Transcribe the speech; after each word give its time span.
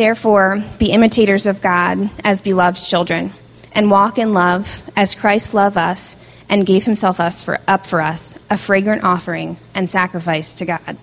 Therefore, 0.00 0.64
be 0.78 0.92
imitators 0.92 1.46
of 1.46 1.60
God 1.60 2.08
as 2.24 2.40
beloved 2.40 2.82
children, 2.82 3.34
and 3.72 3.90
walk 3.90 4.16
in 4.16 4.32
love 4.32 4.82
as 4.96 5.14
Christ 5.14 5.52
loved 5.52 5.76
us 5.76 6.16
and 6.48 6.64
gave 6.64 6.84
himself 6.86 7.20
us 7.20 7.42
for, 7.42 7.58
up 7.68 7.84
for 7.84 8.00
us, 8.00 8.38
a 8.48 8.56
fragrant 8.56 9.04
offering 9.04 9.58
and 9.74 9.90
sacrifice 9.90 10.54
to 10.54 10.64
God. 10.64 10.96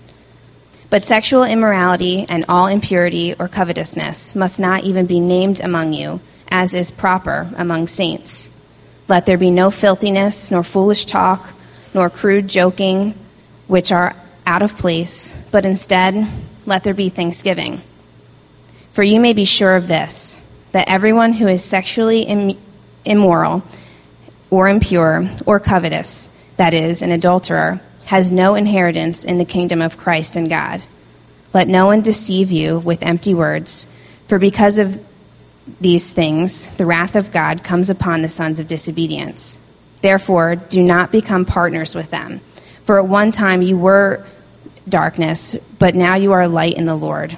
But 0.89 1.05
sexual 1.05 1.43
immorality 1.43 2.25
and 2.27 2.45
all 2.49 2.65
impurity 2.65 3.35
or 3.37 3.47
covetousness 3.47 4.35
must 4.35 4.59
not 4.59 4.83
even 4.83 5.05
be 5.05 5.19
named 5.19 5.61
among 5.61 5.93
you, 5.93 6.19
as 6.49 6.73
is 6.73 6.89
proper 6.89 7.51
among 7.55 7.89
saints. 7.89 8.49
Let 9.07 9.27
there 9.27 9.37
be 9.37 9.51
no 9.51 9.69
filthiness, 9.69 10.49
nor 10.49 10.63
foolish 10.63 11.05
talk, 11.05 11.53
nor 11.93 12.09
crude 12.09 12.47
joking, 12.47 13.13
which 13.67 13.91
are 13.91 14.15
out 14.47 14.63
of 14.63 14.75
place, 14.75 15.37
but 15.51 15.65
instead, 15.65 16.27
let 16.65 16.83
there 16.83 16.95
be 16.95 17.09
thanksgiving. 17.09 17.83
For 18.97 19.03
you 19.03 19.19
may 19.19 19.33
be 19.33 19.45
sure 19.45 19.75
of 19.75 19.87
this 19.87 20.39
that 20.71 20.89
everyone 20.89 21.33
who 21.33 21.45
is 21.45 21.63
sexually 21.63 22.21
Im- 22.21 22.57
immoral 23.05 23.61
or 24.49 24.67
impure 24.67 25.29
or 25.45 25.59
covetous, 25.59 26.31
that 26.55 26.73
is, 26.73 27.03
an 27.03 27.11
adulterer, 27.11 27.79
has 28.05 28.31
no 28.31 28.55
inheritance 28.55 29.23
in 29.23 29.37
the 29.37 29.45
kingdom 29.45 29.83
of 29.83 29.99
Christ 29.99 30.35
and 30.35 30.49
God. 30.49 30.81
Let 31.53 31.67
no 31.67 31.85
one 31.85 32.01
deceive 32.01 32.49
you 32.49 32.79
with 32.79 33.03
empty 33.03 33.35
words, 33.35 33.87
for 34.27 34.39
because 34.39 34.79
of 34.79 34.99
these 35.79 36.11
things, 36.11 36.65
the 36.77 36.87
wrath 36.87 37.15
of 37.15 37.31
God 37.31 37.63
comes 37.63 37.91
upon 37.91 38.23
the 38.23 38.29
sons 38.29 38.59
of 38.59 38.65
disobedience. 38.65 39.59
Therefore, 40.01 40.55
do 40.55 40.81
not 40.81 41.11
become 41.11 41.45
partners 41.45 41.93
with 41.93 42.09
them. 42.09 42.41
For 42.85 42.97
at 42.97 43.07
one 43.07 43.31
time 43.31 43.61
you 43.61 43.77
were 43.77 44.25
darkness, 44.89 45.55
but 45.77 45.93
now 45.93 46.15
you 46.15 46.31
are 46.31 46.47
light 46.47 46.73
in 46.73 46.85
the 46.85 46.95
Lord. 46.95 47.37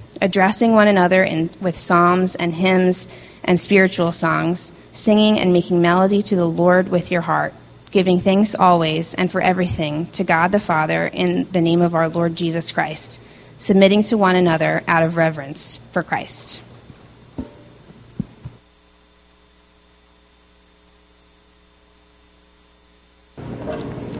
addressing 0.21 0.73
one 0.73 0.87
another 0.87 1.23
in, 1.23 1.49
with 1.59 1.75
psalms 1.75 2.35
and 2.35 2.53
hymns 2.53 3.07
and 3.43 3.59
spiritual 3.59 4.11
songs 4.11 4.71
singing 4.91 5.39
and 5.39 5.51
making 5.51 5.81
melody 5.81 6.21
to 6.21 6.35
the 6.35 6.45
Lord 6.45 6.89
with 6.89 7.11
your 7.11 7.21
heart, 7.21 7.53
giving 7.91 8.19
thanks 8.19 8.53
always 8.55 9.13
and 9.13 9.31
for 9.31 9.41
everything 9.41 10.05
to 10.07 10.23
God 10.23 10.51
the 10.51 10.59
Father 10.59 11.07
in 11.07 11.49
the 11.51 11.61
name 11.61 11.81
of 11.81 11.95
our 11.95 12.09
Lord 12.09 12.35
Jesus 12.35 12.71
Christ, 12.71 13.19
submitting 13.57 14.03
to 14.03 14.17
one 14.17 14.35
another 14.35 14.83
out 14.87 15.03
of 15.03 15.17
reverence 15.17 15.77
for 15.91 16.03
Christ. 16.03 16.61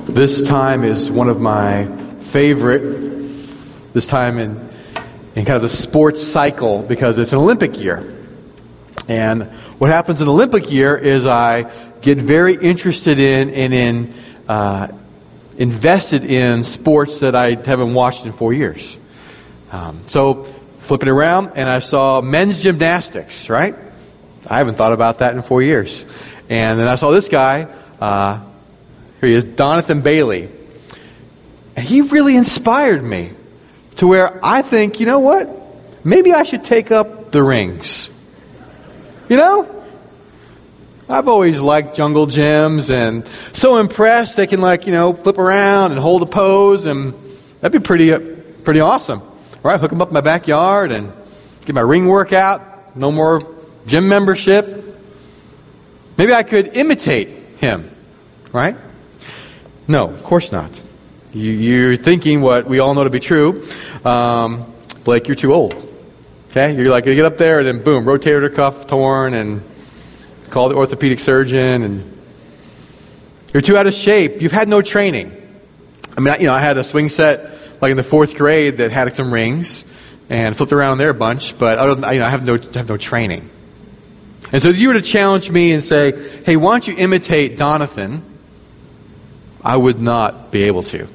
This 0.08 0.42
time 0.42 0.84
is 0.84 1.09
one 1.09 1.30
of 1.30 1.40
my 1.40 1.86
favorite, 2.20 3.94
this 3.94 4.08
time 4.08 4.40
in, 4.40 4.71
in 5.36 5.46
kind 5.46 5.56
of 5.56 5.62
the 5.62 5.69
sports 5.69 6.25
cycle 6.25 6.81
because 6.81 7.18
it's 7.18 7.31
an 7.31 7.40
Olympic 7.40 7.78
year. 7.78 8.18
And 9.08 9.44
what 9.78 9.90
happens 9.90 10.22
in 10.22 10.28
Olympic 10.28 10.72
year 10.72 10.96
is 10.96 11.25
I 11.25 11.72
get 12.02 12.18
very 12.18 12.56
interested 12.56 13.19
in 13.19 13.50
and 13.52 13.74
in 13.74 14.14
uh, 14.47 14.88
invested 15.58 16.24
in 16.24 16.64
sports 16.64 17.20
that 17.20 17.36
I 17.36 17.56
haven't 17.56 17.94
watched 17.94 18.25
in 18.25 18.34
four 18.34 18.53
years. 18.53 18.97
Um, 19.72 20.02
so 20.08 20.44
flipping 20.80 21.09
around, 21.09 21.52
and 21.56 21.70
I 21.70 21.80
saw 21.80 22.22
men's 22.22 22.62
gymnastics. 22.62 23.50
Right, 23.50 23.75
I 24.47 24.58
haven't 24.58 24.75
thought 24.75 24.94
about 24.94 25.20
that 25.20 25.36
in 25.36 25.41
four 25.41 25.62
years. 25.62 26.06
And 26.50 26.80
then 26.80 26.88
I 26.88 26.96
saw 26.96 27.12
this 27.12 27.30
guy. 27.30 27.68
Uh, 28.00 28.40
here 29.22 29.30
he 29.30 29.36
is, 29.36 29.46
Donathan 29.46 30.03
Bailey. 30.03 30.50
And 31.75 31.88
he 31.88 32.02
really 32.02 32.36
inspired 32.36 33.03
me 33.03 33.31
to 33.97 34.07
where 34.07 34.44
I 34.44 34.62
think, 34.62 35.00
you 35.00 35.06
know 35.06 35.19
what? 35.19 35.50
Maybe 36.03 36.34
I 36.34 36.44
should 36.44 36.63
take 36.63 36.91
up 36.91 37.31
the 37.31 37.44
rings. 37.44 38.09
You 39.29 39.38
know? 39.38 39.84
I've 41.07 41.28
always 41.28 41.59
liked 41.59 41.96
jungle 41.96 42.25
gyms 42.25 42.90
and 42.90 43.28
so 43.53 43.78
impressed 43.78 44.38
they 44.38 44.47
can 44.47 44.62
like, 44.62 44.85
you 44.85 44.94
know, 44.94 45.13
flip 45.13 45.38
around 45.38 45.91
and 45.91 46.00
hold 46.00 46.22
a 46.22 46.25
pose 46.25 46.85
and 46.85 47.13
that'd 47.59 47.79
be 47.79 47.85
pretty, 47.85 48.13
uh, 48.13 48.19
pretty 48.63 48.79
awesome. 48.79 49.22
Right? 49.62 49.79
Hook 49.79 49.91
them 49.91 50.02
up 50.02 50.08
in 50.08 50.13
my 50.13 50.22
backyard 50.22 50.91
and 50.91 51.12
get 51.66 51.75
my 51.75 51.81
ring 51.81 52.08
workout. 52.08 52.96
No 52.96 53.12
more 53.12 53.41
gym 53.85 54.08
membership. 54.08 54.88
Maybe 56.18 56.34
I 56.34 56.44
could 56.44 56.75
imitate 56.75 57.29
him. 57.58 57.91
Right? 58.53 58.78
No, 59.88 60.09
of 60.09 60.23
course 60.23 60.52
not. 60.52 60.81
You, 61.34 61.92
are 61.92 61.97
thinking 61.97 62.42
what 62.42 62.66
we 62.66 62.80
all 62.80 62.94
know 62.94 63.06
to 63.06 63.09
be 63.09 63.22
true. 63.22 63.66
Um, 64.03 64.74
Blake, 65.06 65.28
you're 65.28 65.36
too 65.36 65.53
old. 65.53 65.74
Okay? 66.50 66.75
You're 66.75 66.90
like, 66.90 67.06
you 67.06 67.16
get 67.16 67.24
up 67.24 67.38
there 67.38 67.59
and 67.59 67.68
then 67.68 67.84
boom, 67.84 68.03
rotator 68.03 68.53
cuff 68.53 68.88
torn 68.88 69.34
and 69.34 69.64
call 70.50 70.68
the 70.68 70.75
orthopedic 70.75 71.22
surgeon 71.22 71.84
and 71.84 72.18
you're 73.53 73.62
too 73.62 73.78
out 73.78 73.88
of 73.88 73.94
shape. 73.94 74.41
You've 74.41 74.52
had 74.52 74.68
no 74.68 74.81
training. 74.81 75.31
I 76.18 76.20
mean, 76.20 76.36
you 76.41 76.47
know, 76.47 76.53
I 76.53 76.59
had 76.59 76.78
a 76.78 76.84
swing 76.84 77.08
set 77.08 77.50
like 77.81 77.91
in 77.91 77.97
the 77.97 78.03
fourth 78.03 78.36
grade 78.36 78.78
that 78.78 78.91
had 78.91 79.16
some 79.16 79.34
rings 79.34 79.86
and 80.30 80.56
flipped 80.58 80.74
around 80.74 80.97
there 80.97 81.12
a 81.12 81.14
bunch, 81.14 81.58
but 81.58 81.78
other 81.78 81.96
than, 81.96 82.14
you 82.14 82.20
know, 82.20 82.25
I 82.25 82.30
have 82.30 82.46
no, 82.46 82.58
have 82.58 82.90
no 82.90 82.97
training. 82.97 83.50
And 84.52 84.62
so 84.62 84.68
if 84.68 84.78
you 84.78 84.90
were 84.90 84.96
to 84.96 85.02
challenge 85.02 85.50
me 85.50 85.72
and 85.72 85.81
say, 85.81 86.41
hey, 86.44 86.58
why 86.58 86.74
don't 86.74 86.88
you 86.88 86.96
imitate 86.97 87.58
Donathan? 87.58 88.22
I 89.64 89.78
would 89.78 90.02
not 90.02 90.52
be 90.52 90.64
able 90.64 90.84
to. 90.84 91.08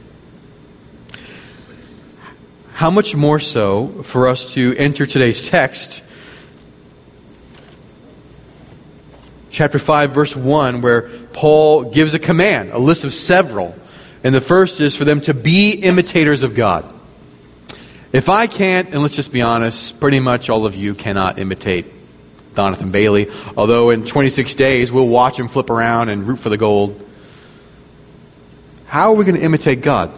How 2.76 2.90
much 2.90 3.14
more 3.14 3.40
so 3.40 4.02
for 4.02 4.28
us 4.28 4.52
to 4.52 4.74
enter 4.76 5.06
today's 5.06 5.48
text, 5.48 6.02
chapter 9.48 9.78
5, 9.78 10.10
verse 10.10 10.36
1, 10.36 10.82
where 10.82 11.08
Paul 11.32 11.84
gives 11.84 12.12
a 12.12 12.18
command, 12.18 12.72
a 12.72 12.78
list 12.78 13.04
of 13.04 13.14
several. 13.14 13.74
And 14.22 14.34
the 14.34 14.42
first 14.42 14.78
is 14.82 14.94
for 14.94 15.06
them 15.06 15.22
to 15.22 15.32
be 15.32 15.72
imitators 15.72 16.42
of 16.42 16.54
God. 16.54 16.84
If 18.12 18.28
I 18.28 18.46
can't, 18.46 18.90
and 18.90 19.00
let's 19.00 19.16
just 19.16 19.32
be 19.32 19.40
honest, 19.40 19.98
pretty 19.98 20.20
much 20.20 20.50
all 20.50 20.66
of 20.66 20.76
you 20.76 20.94
cannot 20.94 21.38
imitate 21.38 21.86
Donathan 22.52 22.92
Bailey, 22.92 23.30
although 23.56 23.88
in 23.88 24.04
26 24.04 24.54
days 24.54 24.92
we'll 24.92 25.08
watch 25.08 25.38
him 25.38 25.48
flip 25.48 25.70
around 25.70 26.10
and 26.10 26.28
root 26.28 26.40
for 26.40 26.50
the 26.50 26.58
gold. 26.58 27.08
How 28.84 29.12
are 29.12 29.16
we 29.16 29.24
going 29.24 29.38
to 29.38 29.42
imitate 29.42 29.80
God? 29.80 30.12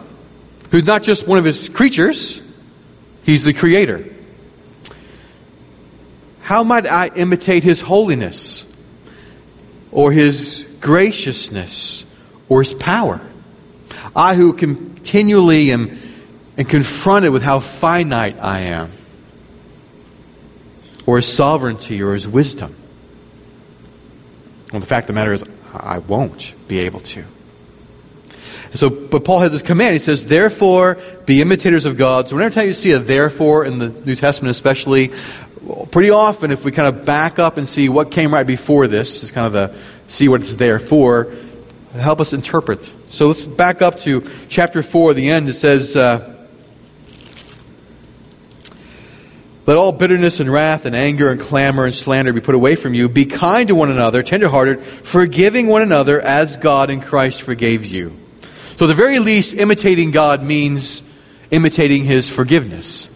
Who's 0.71 0.85
not 0.85 1.03
just 1.03 1.25
one 1.25 1.39
of 1.39 1.45
his 1.45 1.69
creatures, 1.69 2.41
He's 3.29 3.43
the 3.43 3.53
creator. 3.53 4.03
How 6.41 6.63
might 6.63 6.87
I 6.87 7.11
imitate 7.15 7.63
His 7.63 7.79
holiness 7.79 8.65
or 9.91 10.11
His 10.11 10.65
graciousness 10.81 12.05
or 12.49 12.63
His 12.63 12.73
power? 12.73 13.21
I 14.15 14.33
who 14.33 14.53
continually 14.53 15.71
am, 15.71 15.95
am 16.57 16.65
confronted 16.65 17.31
with 17.31 17.43
how 17.43 17.59
finite 17.59 18.39
I 18.39 18.61
am 18.61 18.91
or 21.05 21.17
His 21.17 21.31
sovereignty 21.31 22.01
or 22.01 22.15
His 22.15 22.27
wisdom. 22.27 22.75
Well, 24.73 24.79
the 24.79 24.87
fact 24.87 25.03
of 25.03 25.13
the 25.13 25.13
matter 25.13 25.33
is, 25.33 25.43
I 25.71 25.99
won't 25.99 26.55
be 26.67 26.79
able 26.79 27.01
to. 27.01 27.25
So, 28.75 28.89
but 28.89 29.23
Paul 29.23 29.39
has 29.39 29.51
this 29.51 29.63
command. 29.63 29.93
He 29.93 29.99
says, 29.99 30.25
therefore, 30.25 30.99
be 31.25 31.41
imitators 31.41 31.85
of 31.85 31.97
God. 31.97 32.29
So 32.29 32.35
whenever 32.35 32.65
you 32.65 32.73
see 32.73 32.91
a 32.91 32.99
therefore 32.99 33.65
in 33.65 33.79
the 33.79 33.89
New 33.89 34.15
Testament 34.15 34.51
especially, 34.51 35.11
pretty 35.91 36.11
often 36.11 36.51
if 36.51 36.63
we 36.63 36.71
kind 36.71 36.87
of 36.87 37.05
back 37.05 37.39
up 37.39 37.57
and 37.57 37.67
see 37.67 37.89
what 37.89 38.11
came 38.11 38.33
right 38.33 38.45
before 38.45 38.87
this, 38.87 39.23
is 39.23 39.31
kind 39.31 39.47
of 39.47 39.53
the, 39.53 39.75
see 40.07 40.29
what 40.29 40.41
it's 40.41 40.55
there 40.55 40.79
for, 40.79 41.33
help 41.93 42.21
us 42.21 42.33
interpret 42.33 42.91
So 43.09 43.27
let's 43.27 43.47
back 43.47 43.81
up 43.81 43.97
to 44.01 44.23
chapter 44.47 44.83
4, 44.83 45.15
the 45.15 45.29
end. 45.29 45.49
It 45.49 45.53
says, 45.53 45.95
uh, 45.95 46.35
Let 49.69 49.77
all 49.77 49.91
bitterness 49.91 50.39
and 50.39 50.51
wrath 50.51 50.87
and 50.87 50.95
anger 50.95 51.29
and 51.29 51.39
clamor 51.39 51.85
and 51.85 51.93
slander 51.93 52.33
be 52.33 52.41
put 52.41 52.55
away 52.55 52.75
from 52.75 52.95
you. 52.95 53.07
Be 53.07 53.25
kind 53.25 53.67
to 53.69 53.75
one 53.75 53.91
another, 53.91 54.23
tenderhearted, 54.23 54.81
forgiving 54.81 55.67
one 55.67 55.83
another 55.83 56.19
as 56.19 56.57
God 56.57 56.89
in 56.89 57.01
Christ 57.01 57.43
forgave 57.43 57.85
you. 57.85 58.18
So, 58.79 58.87
the 58.87 58.93
very 58.93 59.19
least, 59.19 59.53
imitating 59.55 60.11
God 60.11 60.41
means 60.41 61.03
imitating 61.51 62.05
His 62.05 62.29
forgiveness, 62.29 63.09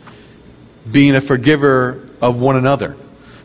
being 0.91 1.15
a 1.15 1.21
forgiver 1.21 2.05
of 2.21 2.35
one 2.35 2.57
another. 2.57 2.97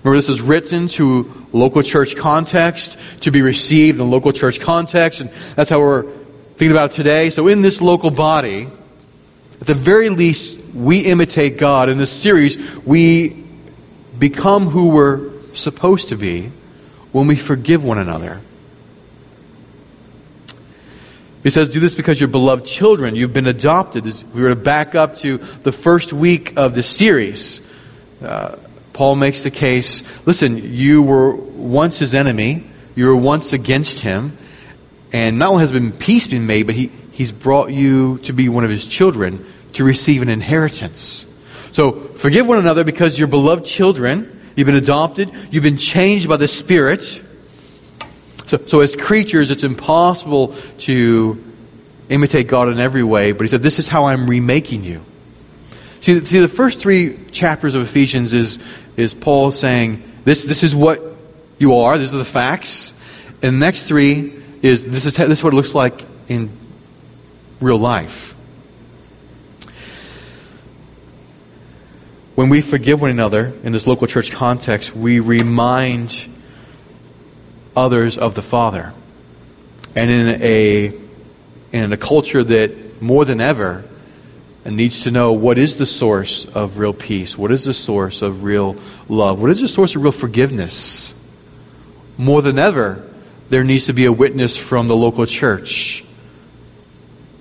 Remember, 0.03 0.17
this 0.17 0.29
is 0.29 0.41
written 0.41 0.89
to 0.89 1.47
local 1.53 1.85
church 1.85 2.17
context, 2.17 2.99
to 3.21 3.31
be 3.31 3.41
received 3.41 4.01
in 4.01 4.11
local 4.11 4.33
church 4.33 4.59
context, 4.59 5.21
and 5.21 5.31
that's 5.55 5.71
how 5.71 5.79
we're 5.79 6.11
thinking 6.57 6.73
about 6.73 6.91
today. 6.91 7.31
So, 7.31 7.47
in 7.47 7.63
this 7.63 7.81
local 7.81 8.11
body, 8.11 8.69
at 9.61 9.67
the 9.69 9.75
very 9.75 10.09
least, 10.09 10.59
we 10.75 11.03
imitate 11.03 11.57
God. 11.57 11.89
In 11.89 11.99
this 11.99 12.11
series, 12.11 12.59
we 12.85 13.45
become 14.19 14.67
who 14.67 14.89
we're 14.89 15.55
supposed 15.55 16.09
to 16.09 16.17
be 16.17 16.51
when 17.13 17.29
we 17.29 17.37
forgive 17.37 17.85
one 17.85 17.99
another. 17.99 18.41
He 21.43 21.51
says, 21.51 21.69
Do 21.69 21.81
this 21.81 21.95
because 21.95 22.21
you're 22.21 22.29
beloved 22.29 22.67
children. 22.67 23.15
You've 23.15 23.33
been 23.33 23.47
adopted. 23.47 24.05
We 24.35 24.43
were 24.43 24.51
to 24.51 24.57
back 24.57 24.95
up 24.95 25.17
to 25.19 25.39
the 25.63 25.73
first 25.73 26.13
week 26.13 26.57
of 26.57 26.75
the 26.75 26.83
series. 26.83 27.61
Uh, 28.23 28.57
Paul 28.93 29.15
makes 29.15 29.43
the 29.45 29.51
case 29.51 30.03
listen, 30.27 30.75
you 30.75 31.03
were 31.03 31.35
once 31.35 32.01
his 32.01 32.15
enemy, 32.15 32.65
you 32.97 33.07
were 33.07 33.17
once 33.17 33.53
against 33.53 34.01
him, 34.01 34.37
and 35.13 35.39
not 35.39 35.51
only 35.51 35.63
has 35.63 35.71
been 35.71 35.93
peace 35.93 36.27
been 36.27 36.47
made, 36.47 36.67
but 36.67 36.75
he, 36.75 36.91
he's 37.13 37.31
brought 37.31 37.73
you 37.73 38.19
to 38.19 38.33
be 38.33 38.49
one 38.49 38.65
of 38.65 38.71
his 38.71 38.89
children 38.89 39.47
to 39.75 39.85
receive 39.85 40.21
an 40.23 40.29
inheritance. 40.29 41.27
So 41.71 41.93
forgive 41.93 42.49
one 42.49 42.59
another 42.59 42.83
because 42.83 43.17
you're 43.17 43.29
beloved 43.29 43.65
children. 43.65 44.41
You've 44.57 44.67
been 44.67 44.75
adopted. 44.75 45.31
You've 45.53 45.63
been 45.63 45.77
changed 45.77 46.29
by 46.29 46.37
the 46.37 46.49
Spirit. 46.49 47.23
So, 48.49 48.59
so 48.67 48.81
as 48.81 48.97
creatures, 48.97 49.51
it's 49.51 49.65
impossible 49.65 50.55
to 50.81 51.45
imitate 52.09 52.49
God 52.49 52.69
in 52.69 52.79
every 52.79 53.03
way. 53.03 53.33
But 53.33 53.45
he 53.45 53.49
said, 53.49 53.63
This 53.63 53.79
is 53.79 53.89
how 53.89 54.07
I'm 54.07 54.29
remaking 54.29 54.85
you. 54.85 55.03
See, 56.01 56.25
see 56.25 56.39
the 56.39 56.49
first 56.49 56.81
three 56.81 57.19
chapters 57.31 57.75
of 57.75 57.83
Ephesians 57.83 58.33
is, 58.33 58.59
is 58.97 59.15
Paul 59.15 59.51
saying, 59.51 60.03
this, 60.25 60.45
this 60.45 60.63
is 60.63 60.75
what 60.75 61.03
you 61.59 61.77
are. 61.77 61.99
These 61.99 62.15
are 62.15 62.19
the 62.19 62.25
facts. 62.25 62.93
And 63.43 63.57
the 63.57 63.59
next 63.59 63.85
three 63.85 64.35
is 64.63 64.85
this 64.85 65.07
is, 65.07 65.15
this 65.15 65.39
is 65.39 65.43
what 65.43 65.53
it 65.53 65.57
looks 65.57 65.75
like 65.75 66.05
in 66.29 66.51
real 67.61 67.79
life. 67.79 68.35
When 72.35 72.51
we 72.51 72.61
forgive 72.61 73.01
one 73.01 73.11
another 73.11 73.53
in 73.65 73.73
this 73.73 73.87
local 73.87 74.07
church 74.07 74.31
context, 74.31 74.95
we 74.95 75.19
remind 75.19 76.29
others 77.79 78.19
of 78.19 78.35
the 78.35 78.43
Father. 78.43 78.93
And 79.95 80.11
in 80.11 80.43
a, 80.43 80.93
in 81.73 81.93
a 81.93 81.97
culture 81.97 82.45
that 82.45 83.01
more 83.01 83.25
than 83.25 83.41
ever 83.41 83.85
needs 84.65 85.05
to 85.05 85.11
know 85.11 85.33
what 85.33 85.57
is 85.57 85.79
the 85.79 85.87
source 85.87 86.45
of 86.45 86.79
real 86.79 86.93
peace, 86.93 87.39
what 87.39 87.51
is 87.51 87.65
the 87.65 87.75
source 87.75 88.21
of 88.23 88.43
real 88.43 88.77
love, 89.09 89.41
what 89.41 89.51
is 89.51 89.61
the 89.61 89.69
source 89.69 89.97
of 89.97 90.03
real 90.03 90.13
forgiveness, 90.13 91.15
more 92.19 92.43
than 92.43 92.59
ever, 92.59 93.09
there 93.49 93.65
needs 93.65 93.87
to 93.87 93.95
be 93.95 94.05
a 94.05 94.13
witness 94.13 94.57
from 94.57 94.89
the 94.89 94.97
local 94.97 95.25
church 95.25 96.05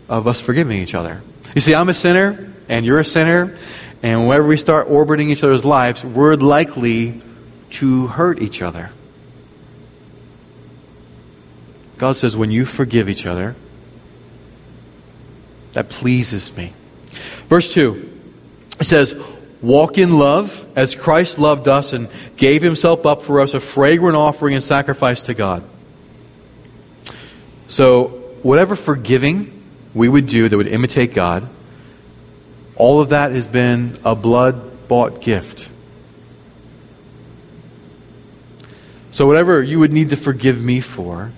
of 0.07 0.25
us 0.27 0.39
forgiving 0.39 0.77
each 0.81 0.95
other. 0.95 1.21
You 1.53 1.61
see, 1.61 1.75
I'm 1.75 1.89
a 1.89 1.93
sinner, 1.93 2.53
and 2.69 2.85
you're 2.85 2.99
a 2.99 3.05
sinner, 3.05 3.57
and 4.03 4.27
whenever 4.27 4.47
we 4.47 4.57
start 4.57 4.87
orbiting 4.89 5.29
each 5.31 5.43
other's 5.43 5.65
lives, 5.65 6.05
we're 6.05 6.35
likely 6.35 7.21
to 7.71 8.07
hurt 8.07 8.41
each 8.41 8.61
other. 8.61 8.91
God 11.97 12.15
says, 12.15 12.35
when 12.35 12.51
you 12.51 12.65
forgive 12.65 13.09
each 13.09 13.25
other, 13.25 13.55
that 15.73 15.89
pleases 15.89 16.55
me. 16.55 16.71
Verse 17.47 17.73
2, 17.73 18.19
it 18.79 18.83
says, 18.85 19.15
Walk 19.61 19.97
in 19.97 20.19
love 20.19 20.65
as 20.75 20.93
Christ 20.93 21.39
loved 21.39 21.67
us 21.67 21.93
and 21.93 22.09
gave 22.35 22.61
himself 22.61 23.05
up 23.07 23.23
for 23.23 23.41
us, 23.41 23.55
a 23.55 23.59
fragrant 23.59 24.15
offering 24.15 24.53
and 24.53 24.63
sacrifice 24.63 25.23
to 25.23 25.33
God. 25.33 25.63
So, 27.67 28.07
whatever 28.43 28.75
forgiving 28.75 29.63
we 29.95 30.07
would 30.07 30.27
do 30.27 30.47
that 30.47 30.55
would 30.55 30.67
imitate 30.67 31.13
God, 31.13 31.49
all 32.75 33.01
of 33.01 33.09
that 33.09 33.31
has 33.31 33.47
been 33.47 33.97
a 34.05 34.15
blood 34.15 34.87
bought 34.87 35.21
gift. 35.21 35.71
So, 39.11 39.25
whatever 39.25 39.63
you 39.63 39.79
would 39.79 39.91
need 39.91 40.11
to 40.11 40.17
forgive 40.17 40.61
me 40.61 40.81
for, 40.81 41.31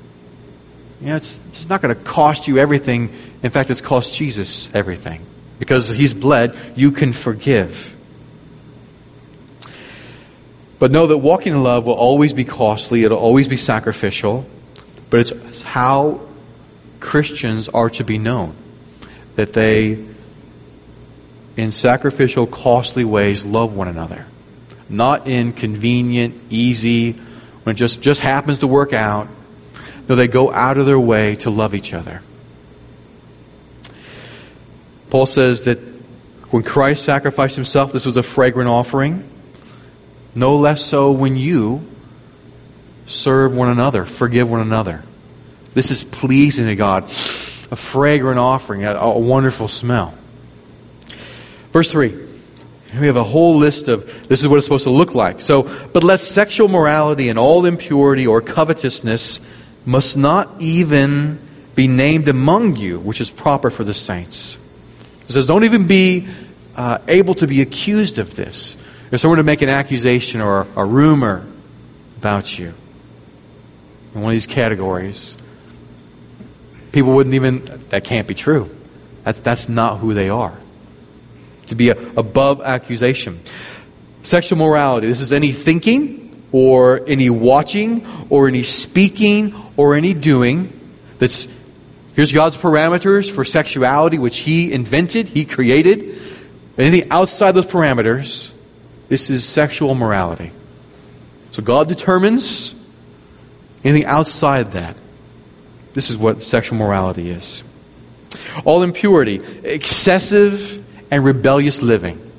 you 1.01 1.07
know, 1.07 1.15
it's, 1.15 1.39
it's 1.47 1.69
not 1.69 1.81
going 1.81 1.95
to 1.95 2.01
cost 2.01 2.47
you 2.47 2.57
everything. 2.57 3.13
In 3.41 3.51
fact, 3.51 3.69
it's 3.69 3.81
cost 3.81 4.13
Jesus 4.13 4.69
everything. 4.73 5.25
Because 5.59 5.89
he's 5.89 6.13
bled, 6.13 6.55
you 6.75 6.91
can 6.91 7.13
forgive. 7.13 7.95
But 10.77 10.91
know 10.91 11.07
that 11.07 11.17
walking 11.17 11.53
in 11.53 11.63
love 11.63 11.85
will 11.85 11.93
always 11.93 12.31
be 12.31 12.45
costly, 12.45 13.03
it'll 13.03 13.19
always 13.19 13.47
be 13.47 13.57
sacrificial, 13.57 14.47
but 15.09 15.19
it's 15.19 15.61
how 15.61 16.21
Christians 16.99 17.67
are 17.69 17.89
to 17.91 18.03
be 18.03 18.17
known. 18.17 18.55
That 19.35 19.53
they 19.53 20.05
in 21.59 21.73
sacrificial, 21.73 22.47
costly 22.47 23.03
ways 23.03 23.43
love 23.43 23.73
one 23.73 23.89
another. 23.89 24.25
Not 24.87 25.27
in 25.27 25.51
convenient, 25.51 26.41
easy, 26.49 27.13
when 27.63 27.75
it 27.75 27.77
just, 27.77 28.01
just 28.01 28.21
happens 28.21 28.59
to 28.59 28.67
work 28.67 28.93
out. 28.93 29.27
No, 30.09 30.15
they 30.15 30.27
go 30.27 30.51
out 30.51 30.79
of 30.79 30.87
their 30.87 30.99
way 30.99 31.35
to 31.37 31.51
love 31.51 31.75
each 31.75 31.93
other. 31.93 32.23
Paul 35.11 35.27
says 35.27 35.63
that 35.63 35.77
when 36.49 36.63
Christ 36.63 37.05
sacrificed 37.05 37.55
himself, 37.55 37.93
this 37.93 38.07
was 38.07 38.17
a 38.17 38.23
fragrant 38.23 38.69
offering. 38.69 39.23
No 40.33 40.55
less 40.55 40.83
so 40.83 41.11
when 41.11 41.37
you 41.37 41.87
serve 43.05 43.55
one 43.55 43.69
another, 43.69 44.05
forgive 44.05 44.49
one 44.49 44.61
another. 44.61 45.03
This 45.75 45.91
is 45.91 46.03
pleasing 46.03 46.65
to 46.65 46.75
God. 46.75 47.03
A 47.71 47.75
fragrant 47.75 48.39
offering, 48.39 48.85
a, 48.85 48.95
a 48.95 49.19
wonderful 49.19 49.67
smell. 49.67 50.15
Verse 51.71 51.91
3. 51.91 52.27
We 52.99 53.05
have 53.05 53.17
a 53.17 53.23
whole 53.23 53.57
list 53.57 53.87
of 53.87 54.27
this 54.27 54.41
is 54.41 54.47
what 54.47 54.57
it's 54.57 54.65
supposed 54.65 54.85
to 54.85 54.89
look 54.89 55.13
like. 55.13 55.41
So, 55.41 55.63
but 55.93 56.03
let 56.03 56.19
sexual 56.19 56.67
morality 56.67 57.29
and 57.29 57.37
all 57.37 57.65
impurity 57.65 58.25
or 58.25 58.41
covetousness 58.41 59.39
must 59.89 60.15
not 60.15 60.61
even 60.61 61.39
be 61.73 61.87
named 61.87 62.27
among 62.27 62.75
you, 62.75 62.99
which 62.99 63.19
is 63.19 63.31
proper 63.31 63.71
for 63.71 63.83
the 63.83 63.93
saints. 63.93 64.59
It 65.27 65.31
says, 65.31 65.47
don't 65.47 65.63
even 65.63 65.87
be 65.87 66.27
uh, 66.75 66.99
able 67.07 67.33
to 67.35 67.47
be 67.47 67.61
accused 67.63 68.19
of 68.19 68.35
this. 68.35 68.77
If 69.11 69.19
someone 69.19 69.37
to 69.37 69.43
make 69.43 69.63
an 69.63 69.69
accusation 69.69 70.41
or 70.41 70.67
a 70.75 70.85
rumor 70.85 71.47
about 72.19 72.59
you 72.59 72.75
in 74.13 74.21
one 74.21 74.29
of 74.31 74.35
these 74.35 74.45
categories, 74.45 75.35
people 76.91 77.13
wouldn't 77.13 77.33
even, 77.33 77.65
that 77.89 78.03
can't 78.03 78.27
be 78.27 78.35
true. 78.35 78.69
That's, 79.23 79.39
that's 79.39 79.67
not 79.67 79.97
who 79.97 80.13
they 80.13 80.29
are 80.29 80.55
to 81.65 81.75
be 81.75 81.89
above 81.89 82.61
accusation. 82.61 83.39
Sexual 84.21 84.59
morality 84.59 85.07
this 85.07 85.19
is 85.19 85.31
any 85.31 85.51
thinking 85.51 86.45
or 86.51 87.01
any 87.07 87.31
watching 87.31 88.05
or 88.29 88.47
any 88.47 88.63
speaking 88.63 89.55
or 89.79 89.95
any 89.95 90.13
doing 90.13 90.77
that's 91.19 91.47
here's 92.13 92.33
God's 92.33 92.57
parameters 92.57 93.31
for 93.31 93.45
sexuality 93.45 94.17
which 94.17 94.39
he 94.39 94.73
invented, 94.73 95.29
he 95.29 95.45
created. 95.45 96.19
Anything 96.77 97.09
outside 97.09 97.53
those 97.53 97.65
parameters, 97.65 98.51
this 99.07 99.29
is 99.29 99.45
sexual 99.45 99.95
morality. 99.95 100.51
So 101.51 101.63
God 101.63 101.87
determines 101.87 102.75
anything 103.81 104.05
outside 104.05 104.73
that. 104.73 104.97
This 105.93 106.09
is 106.09 106.17
what 106.17 106.43
sexual 106.43 106.77
morality 106.77 107.29
is. 107.29 107.63
All 108.65 108.83
impurity, 108.83 109.35
excessive 109.63 110.83
and 111.09 111.23
rebellious 111.23 111.81
living. 111.81 112.29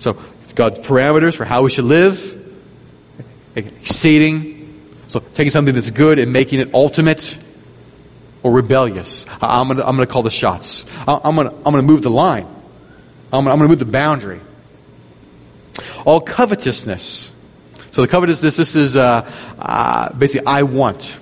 So, 0.00 0.22
God's 0.54 0.80
parameters 0.80 1.36
for 1.36 1.46
how 1.46 1.62
we 1.62 1.70
should 1.70 1.84
live, 1.84 2.36
exceeding. 3.54 4.57
So, 5.08 5.20
taking 5.34 5.50
something 5.50 5.74
that's 5.74 5.90
good 5.90 6.18
and 6.18 6.32
making 6.32 6.60
it 6.60 6.74
ultimate 6.74 7.38
or 8.42 8.52
rebellious. 8.52 9.26
I'm 9.40 9.68
going 9.68 9.78
to 9.78 9.86
I'm 9.86 9.96
gonna 9.96 10.06
call 10.06 10.22
the 10.22 10.30
shots. 10.30 10.84
I'm 11.06 11.34
going 11.34 11.48
to 11.48 11.54
I'm 11.56 11.64
gonna 11.64 11.82
move 11.82 12.02
the 12.02 12.10
line. 12.10 12.46
I'm 13.32 13.44
going 13.44 13.58
to 13.58 13.68
move 13.68 13.78
the 13.78 13.84
boundary. 13.84 14.40
All 16.04 16.20
covetousness. 16.20 17.32
So, 17.90 18.02
the 18.02 18.08
covetousness, 18.08 18.56
this 18.56 18.76
is 18.76 18.96
uh, 18.96 19.30
uh, 19.58 20.12
basically, 20.12 20.46
I 20.46 20.62
want. 20.62 21.18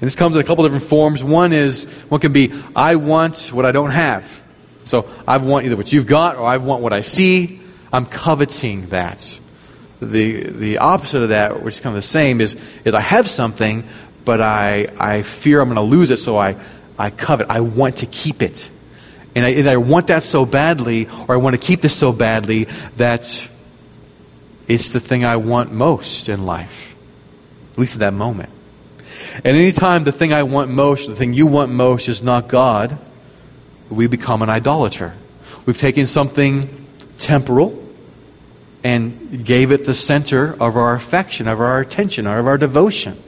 And 0.00 0.06
this 0.06 0.16
comes 0.16 0.34
in 0.34 0.40
a 0.40 0.44
couple 0.44 0.64
different 0.64 0.84
forms. 0.84 1.22
One 1.22 1.52
is, 1.52 1.84
one 2.08 2.22
can 2.22 2.32
be, 2.32 2.52
I 2.74 2.96
want 2.96 3.52
what 3.52 3.66
I 3.66 3.72
don't 3.72 3.90
have. 3.90 4.42
So 4.86 5.10
I 5.28 5.36
want 5.36 5.66
either 5.66 5.76
what 5.76 5.92
you've 5.92 6.06
got 6.06 6.36
or 6.36 6.46
I 6.46 6.56
want 6.56 6.82
what 6.82 6.94
I 6.94 7.02
see. 7.02 7.60
I'm 7.92 8.06
coveting 8.06 8.86
that. 8.86 9.38
The, 10.00 10.44
the 10.44 10.78
opposite 10.78 11.22
of 11.22 11.28
that, 11.28 11.62
which 11.62 11.74
is 11.74 11.80
kind 11.80 11.94
of 11.94 12.02
the 12.02 12.08
same, 12.08 12.40
is, 12.40 12.56
is 12.84 12.94
I 12.94 13.00
have 13.00 13.28
something, 13.28 13.84
but 14.24 14.40
I, 14.40 14.88
I 14.98 15.22
fear 15.22 15.60
I'm 15.60 15.68
going 15.68 15.76
to 15.76 15.82
lose 15.82 16.10
it, 16.10 16.18
so 16.18 16.36
I, 16.38 16.56
I 16.98 17.10
covet. 17.10 17.50
I 17.50 17.60
want 17.60 17.98
to 17.98 18.06
keep 18.06 18.42
it. 18.42 18.70
And 19.34 19.44
I, 19.44 19.50
and 19.50 19.68
I 19.68 19.76
want 19.76 20.06
that 20.06 20.22
so 20.22 20.46
badly, 20.46 21.06
or 21.28 21.34
I 21.34 21.36
want 21.36 21.54
to 21.54 21.60
keep 21.60 21.82
this 21.82 21.94
so 21.94 22.12
badly, 22.12 22.64
that 22.96 23.48
it's 24.66 24.90
the 24.90 25.00
thing 25.00 25.24
I 25.24 25.36
want 25.36 25.70
most 25.70 26.28
in 26.28 26.44
life, 26.44 26.96
at 27.72 27.78
least 27.78 27.94
at 27.94 28.00
that 28.00 28.14
moment. 28.14 28.50
And 29.44 29.56
anytime 29.56 30.04
the 30.04 30.12
thing 30.12 30.32
I 30.32 30.44
want 30.44 30.70
most, 30.70 31.08
the 31.08 31.14
thing 31.14 31.34
you 31.34 31.46
want 31.46 31.72
most, 31.72 32.08
is 32.08 32.22
not 32.22 32.48
God, 32.48 32.98
we 33.90 34.06
become 34.06 34.42
an 34.42 34.48
idolater. 34.48 35.14
We've 35.66 35.78
taken 35.78 36.06
something 36.06 36.86
temporal 37.18 37.76
and 38.82 39.44
gave 39.44 39.72
it 39.72 39.84
the 39.84 39.94
center 39.94 40.52
of 40.60 40.76
our 40.76 40.94
affection, 40.94 41.48
of 41.48 41.60
our 41.60 41.80
attention, 41.80 42.26
of 42.26 42.46
our 42.46 42.58
devotion. 42.58 43.22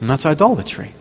And 0.00 0.10
that's 0.10 0.26
idolatry. 0.26 0.92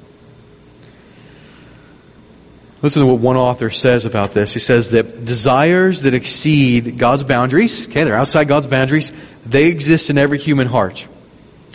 Listen 2.82 3.02
to 3.02 3.08
what 3.08 3.20
one 3.20 3.36
author 3.36 3.72
says 3.72 4.06
about 4.06 4.34
this. 4.34 4.54
He 4.54 4.60
says 4.60 4.92
that 4.92 5.26
desires 5.26 6.02
that 6.02 6.14
exceed 6.14 7.00
God's 7.00 7.24
boundaries, 7.24 7.88
okay, 7.88 8.04
they're 8.04 8.18
outside 8.18 8.48
God's 8.48 8.68
boundaries, 8.68 9.12
they 9.46 9.70
exist 9.70 10.10
in 10.10 10.18
every 10.18 10.38
human 10.38 10.68
heart. 10.68 11.08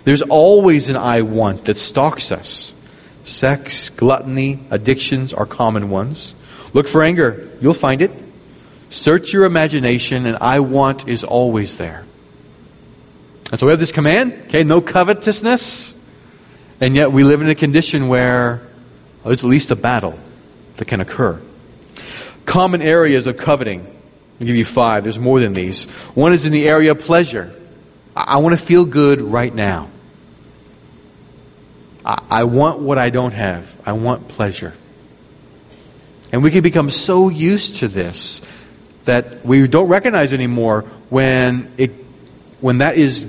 There's 0.04 0.22
always 0.22 0.88
an 0.88 0.96
I 0.96 1.22
want 1.22 1.64
that 1.64 1.78
stalks 1.78 2.30
us. 2.30 2.72
Sex, 3.24 3.90
gluttony, 3.90 4.60
addictions 4.70 5.32
are 5.32 5.46
common 5.46 5.90
ones. 5.90 6.34
Look 6.72 6.86
for 6.86 7.02
anger, 7.02 7.50
you'll 7.60 7.74
find 7.74 8.02
it. 8.02 8.12
Search 8.90 9.32
your 9.32 9.44
imagination, 9.44 10.26
and 10.26 10.36
I 10.40 10.60
want 10.60 11.08
is 11.08 11.22
always 11.24 11.76
there. 11.78 12.04
And 13.50 13.58
so 13.58 13.66
we 13.66 13.72
have 13.72 13.80
this 13.80 13.92
command, 13.92 14.32
okay, 14.46 14.64
no 14.64 14.80
covetousness. 14.80 15.94
And 16.80 16.96
yet 16.96 17.12
we 17.12 17.24
live 17.24 17.40
in 17.40 17.48
a 17.48 17.54
condition 17.54 18.08
where 18.08 18.62
there's 19.24 19.44
at 19.44 19.48
least 19.48 19.70
a 19.70 19.76
battle 19.76 20.18
that 20.76 20.86
can 20.86 21.00
occur. 21.00 21.40
Common 22.46 22.82
areas 22.82 23.26
of 23.26 23.36
coveting. 23.36 23.86
I'll 24.40 24.46
give 24.46 24.56
you 24.56 24.64
five. 24.64 25.04
There's 25.04 25.18
more 25.18 25.38
than 25.38 25.52
these. 25.52 25.84
One 26.14 26.32
is 26.32 26.44
in 26.44 26.52
the 26.52 26.68
area 26.68 26.92
of 26.92 27.00
pleasure. 27.00 27.54
I, 28.16 28.22
I 28.22 28.36
want 28.38 28.58
to 28.58 28.64
feel 28.64 28.84
good 28.84 29.20
right 29.20 29.54
now. 29.54 29.88
I, 32.04 32.22
I 32.30 32.44
want 32.44 32.80
what 32.80 32.98
I 32.98 33.10
don't 33.10 33.34
have. 33.34 33.80
I 33.84 33.92
want 33.92 34.28
pleasure. 34.28 34.74
And 36.32 36.42
we 36.42 36.50
can 36.50 36.62
become 36.62 36.90
so 36.90 37.28
used 37.28 37.76
to 37.76 37.88
this 37.88 38.40
that 39.10 39.44
we 39.44 39.66
don't 39.66 39.88
recognize 39.88 40.32
anymore 40.32 40.82
when 41.10 41.72
it 41.76 41.90
when 42.60 42.78
that 42.78 42.96
is 42.96 43.26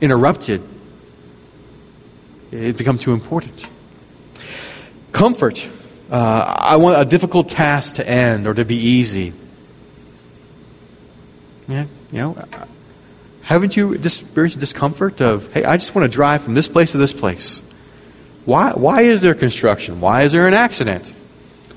interrupted. 0.00 0.62
It 2.50 2.76
becomes 2.76 3.00
too 3.00 3.12
important. 3.12 3.66
Comfort. 5.12 5.66
Uh, 6.10 6.44
i 6.74 6.76
want 6.76 7.00
a 7.00 7.06
difficult 7.06 7.48
task 7.48 7.94
to 7.94 8.06
end 8.06 8.46
or 8.46 8.52
to 8.52 8.64
be 8.64 8.76
easy. 8.76 9.32
Yeah 11.68 11.86
you 12.12 12.18
know 12.18 12.36
haven't 13.40 13.76
you 13.76 13.94
experienced 13.94 14.60
discomfort 14.60 15.20
of 15.20 15.52
hey 15.52 15.64
i 15.64 15.76
just 15.76 15.94
want 15.94 16.04
to 16.04 16.14
drive 16.14 16.42
from 16.42 16.54
this 16.54 16.68
place 16.68 16.92
to 16.92 16.98
this 16.98 17.12
place? 17.12 17.62
Why 18.44 18.72
why 18.72 19.02
is 19.02 19.22
there 19.22 19.34
construction? 19.34 20.00
Why 20.00 20.22
is 20.22 20.32
there 20.32 20.46
an 20.46 20.54
accident? 20.54 21.06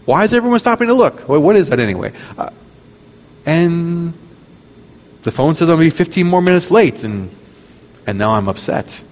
Why 0.05 0.23
is 0.25 0.33
everyone 0.33 0.59
stopping 0.59 0.87
to 0.87 0.93
look? 0.93 1.27
Well, 1.27 1.41
what 1.41 1.55
is 1.55 1.69
that 1.69 1.79
anyway? 1.79 2.13
Uh, 2.37 2.49
and 3.45 4.13
the 5.23 5.31
phone 5.31 5.55
says 5.55 5.69
I'm 5.69 5.77
going 5.77 5.89
to 5.89 5.95
be 5.95 5.97
15 5.97 6.27
more 6.27 6.41
minutes 6.41 6.71
late, 6.71 7.03
and, 7.03 7.29
and 8.07 8.17
now 8.17 8.31
I'm 8.35 8.47
upset. 8.47 9.03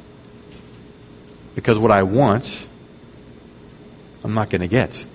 Because 1.55 1.77
what 1.77 1.91
I 1.91 2.03
want, 2.03 2.67
I'm 4.23 4.33
not 4.33 4.49
going 4.49 4.61
to 4.61 4.67
get. 4.67 5.05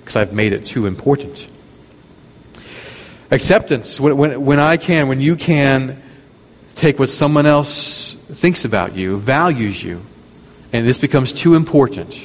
Because 0.00 0.16
I've 0.16 0.32
made 0.32 0.52
it 0.52 0.66
too 0.66 0.86
important. 0.86 1.46
Acceptance. 3.30 4.00
When, 4.00 4.16
when, 4.16 4.44
when 4.44 4.60
I 4.60 4.76
can, 4.76 5.08
when 5.08 5.20
you 5.20 5.36
can 5.36 6.02
take 6.74 6.98
what 6.98 7.10
someone 7.10 7.46
else 7.46 8.14
thinks 8.14 8.64
about 8.64 8.94
you, 8.94 9.18
values 9.18 9.82
you, 9.82 10.04
and 10.72 10.86
this 10.86 10.98
becomes 10.98 11.32
too 11.32 11.54
important, 11.54 12.16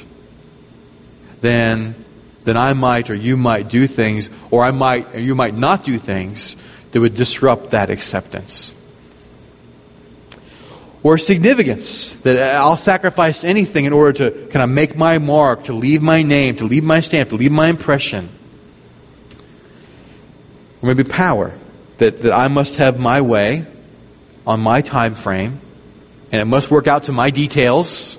then 1.41 2.04
then 2.45 2.55
I 2.55 2.73
might 2.73 3.09
or 3.09 3.15
you 3.15 3.35
might 3.35 3.67
do 3.67 3.87
things, 3.87 4.29
or 4.51 4.63
I 4.63 4.71
might 4.71 5.15
or 5.15 5.19
you 5.19 5.35
might 5.35 5.55
not 5.55 5.83
do 5.83 5.97
things 5.99 6.55
that 6.91 7.01
would 7.01 7.15
disrupt 7.15 7.71
that 7.71 7.89
acceptance. 7.89 8.73
Or 11.03 11.17
significance, 11.17 12.13
that 12.23 12.55
I'll 12.55 12.77
sacrifice 12.77 13.43
anything 13.43 13.85
in 13.85 13.93
order 13.93 14.13
to 14.13 14.47
kind 14.47 14.63
of 14.63 14.69
make 14.69 14.95
my 14.95 15.17
mark, 15.19 15.65
to 15.65 15.73
leave 15.73 16.01
my 16.01 16.23
name, 16.23 16.55
to 16.55 16.63
leave 16.63 16.83
my 16.83 16.99
stamp, 17.01 17.29
to 17.29 17.35
leave 17.35 17.51
my 17.51 17.67
impression. 17.67 18.29
Or 20.81 20.87
maybe 20.87 21.03
power, 21.03 21.53
that, 21.97 22.21
that 22.21 22.33
I 22.33 22.47
must 22.47 22.77
have 22.77 22.99
my 22.99 23.21
way 23.21 23.65
on 24.47 24.59
my 24.59 24.81
time 24.81 25.15
frame, 25.15 25.59
and 26.31 26.41
it 26.41 26.45
must 26.45 26.71
work 26.71 26.87
out 26.87 27.03
to 27.03 27.11
my 27.11 27.29
details. 27.29 28.17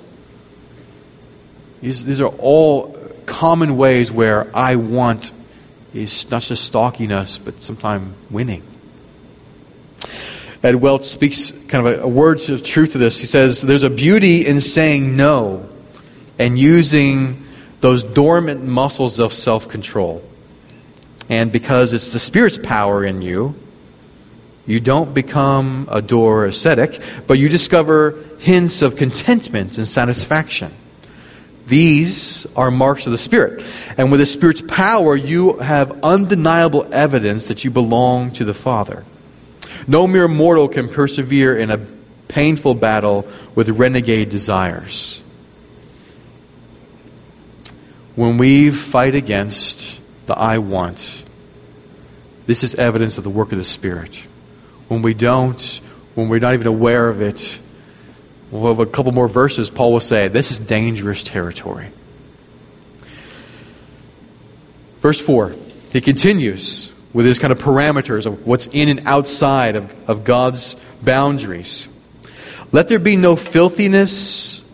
These, 1.80 2.04
these 2.04 2.20
are 2.20 2.28
all 2.38 2.95
common 3.26 3.76
ways 3.76 4.10
where 4.10 4.54
I 4.56 4.76
want 4.76 5.32
is 5.92 6.30
not 6.30 6.42
just 6.42 6.64
stalking 6.64 7.12
us, 7.12 7.38
but 7.38 7.62
sometimes 7.62 8.14
winning. 8.30 8.62
Ed 10.62 10.76
Welch 10.76 11.04
speaks 11.04 11.52
kind 11.68 11.86
of 11.86 11.98
a, 12.00 12.02
a 12.02 12.08
words 12.08 12.48
of 12.48 12.62
truth 12.62 12.92
to 12.92 12.98
this. 12.98 13.20
He 13.20 13.26
says, 13.26 13.62
There's 13.62 13.82
a 13.82 13.90
beauty 13.90 14.46
in 14.46 14.60
saying 14.60 15.16
no 15.16 15.68
and 16.38 16.58
using 16.58 17.44
those 17.80 18.02
dormant 18.02 18.64
muscles 18.64 19.18
of 19.18 19.32
self 19.32 19.68
control. 19.68 20.22
And 21.28 21.52
because 21.52 21.92
it's 21.92 22.10
the 22.10 22.18
Spirit's 22.18 22.58
power 22.58 23.04
in 23.04 23.22
you, 23.22 23.54
you 24.66 24.80
don't 24.80 25.14
become 25.14 25.88
a 25.90 26.02
door 26.02 26.46
ascetic, 26.46 27.00
but 27.26 27.38
you 27.38 27.48
discover 27.48 28.24
hints 28.38 28.82
of 28.82 28.96
contentment 28.96 29.78
and 29.78 29.86
satisfaction. 29.86 30.72
These 31.66 32.46
are 32.54 32.70
marks 32.70 33.06
of 33.06 33.12
the 33.12 33.18
Spirit. 33.18 33.64
And 33.96 34.10
with 34.10 34.20
the 34.20 34.26
Spirit's 34.26 34.62
power, 34.62 35.16
you 35.16 35.58
have 35.58 36.04
undeniable 36.04 36.88
evidence 36.92 37.48
that 37.48 37.64
you 37.64 37.70
belong 37.70 38.30
to 38.32 38.44
the 38.44 38.54
Father. 38.54 39.04
No 39.88 40.06
mere 40.06 40.28
mortal 40.28 40.68
can 40.68 40.88
persevere 40.88 41.56
in 41.56 41.70
a 41.70 41.84
painful 42.28 42.74
battle 42.74 43.26
with 43.54 43.68
renegade 43.68 44.30
desires. 44.30 45.22
When 48.14 48.38
we 48.38 48.70
fight 48.70 49.14
against 49.14 50.00
the 50.26 50.36
I 50.36 50.58
want, 50.58 51.22
this 52.46 52.62
is 52.62 52.74
evidence 52.76 53.18
of 53.18 53.24
the 53.24 53.30
work 53.30 53.52
of 53.52 53.58
the 53.58 53.64
Spirit. 53.64 54.16
When 54.88 55.02
we 55.02 55.14
don't, 55.14 55.80
when 56.14 56.28
we're 56.28 56.38
not 56.38 56.54
even 56.54 56.66
aware 56.66 57.08
of 57.08 57.20
it, 57.20 57.58
We'll 58.50 58.80
a 58.80 58.86
couple 58.86 59.12
more 59.12 59.28
verses. 59.28 59.70
Paul 59.70 59.92
will 59.92 60.00
say, 60.00 60.28
This 60.28 60.50
is 60.50 60.58
dangerous 60.58 61.24
territory. 61.24 61.88
Verse 65.00 65.20
4, 65.20 65.54
he 65.92 66.00
continues 66.00 66.92
with 67.12 67.26
his 67.26 67.38
kind 67.38 67.52
of 67.52 67.58
parameters 67.58 68.26
of 68.26 68.46
what's 68.46 68.66
in 68.68 68.88
and 68.88 69.06
outside 69.06 69.76
of, 69.76 70.10
of 70.10 70.24
God's 70.24 70.76
boundaries. 71.02 71.88
Let 72.72 72.88
there 72.88 72.98
be 72.98 73.16
no 73.16 73.36
filthiness, 73.36 74.64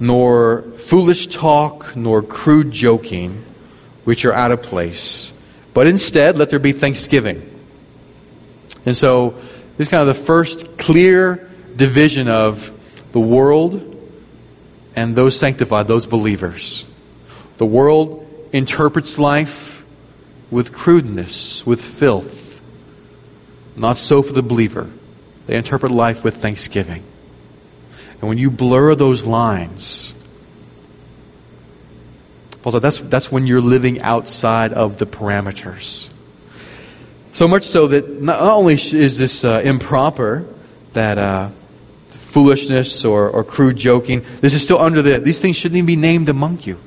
nor 0.00 0.62
foolish 0.78 1.26
talk, 1.28 1.94
nor 1.94 2.22
crude 2.22 2.70
joking, 2.70 3.44
which 4.04 4.24
are 4.24 4.32
out 4.32 4.50
of 4.50 4.62
place. 4.62 5.32
But 5.74 5.86
instead, 5.86 6.38
let 6.38 6.50
there 6.50 6.58
be 6.58 6.72
thanksgiving. 6.72 7.42
And 8.86 8.96
so, 8.96 9.30
this 9.76 9.86
is 9.86 9.88
kind 9.88 10.08
of 10.08 10.16
the 10.16 10.22
first 10.22 10.78
clear 10.78 11.50
division 11.76 12.28
of 12.28 12.72
the 13.16 13.20
world 13.20 13.96
and 14.94 15.16
those 15.16 15.38
sanctified, 15.38 15.88
those 15.88 16.04
believers. 16.04 16.84
The 17.56 17.64
world 17.64 18.28
interprets 18.52 19.18
life 19.18 19.86
with 20.50 20.74
crudeness, 20.74 21.64
with 21.64 21.80
filth. 21.80 22.60
Not 23.74 23.96
so 23.96 24.22
for 24.22 24.34
the 24.34 24.42
believer. 24.42 24.90
They 25.46 25.56
interpret 25.56 25.92
life 25.92 26.24
with 26.24 26.36
thanksgiving. 26.36 27.04
And 28.20 28.28
when 28.28 28.36
you 28.36 28.50
blur 28.50 28.94
those 28.94 29.24
lines, 29.24 30.12
Paul 32.60 32.72
said 32.72 32.82
that's, 32.82 32.98
that's 32.98 33.32
when 33.32 33.46
you're 33.46 33.62
living 33.62 34.02
outside 34.02 34.74
of 34.74 34.98
the 34.98 35.06
parameters. 35.06 36.10
So 37.32 37.48
much 37.48 37.64
so 37.64 37.86
that 37.86 38.20
not 38.20 38.42
only 38.42 38.74
is 38.74 39.16
this 39.16 39.42
uh, 39.42 39.62
improper, 39.64 40.46
that 40.92 41.16
uh, 41.16 41.48
foolishness 42.36 43.02
or, 43.02 43.30
or 43.30 43.42
crude 43.42 43.78
joking. 43.78 44.22
This 44.42 44.52
is 44.52 44.62
still 44.62 44.78
under 44.78 45.00
the, 45.00 45.18
these 45.20 45.38
things 45.38 45.56
shouldn't 45.56 45.78
even 45.78 45.86
be 45.86 45.96
named 45.96 46.28
among 46.28 46.60
you. 46.64 46.78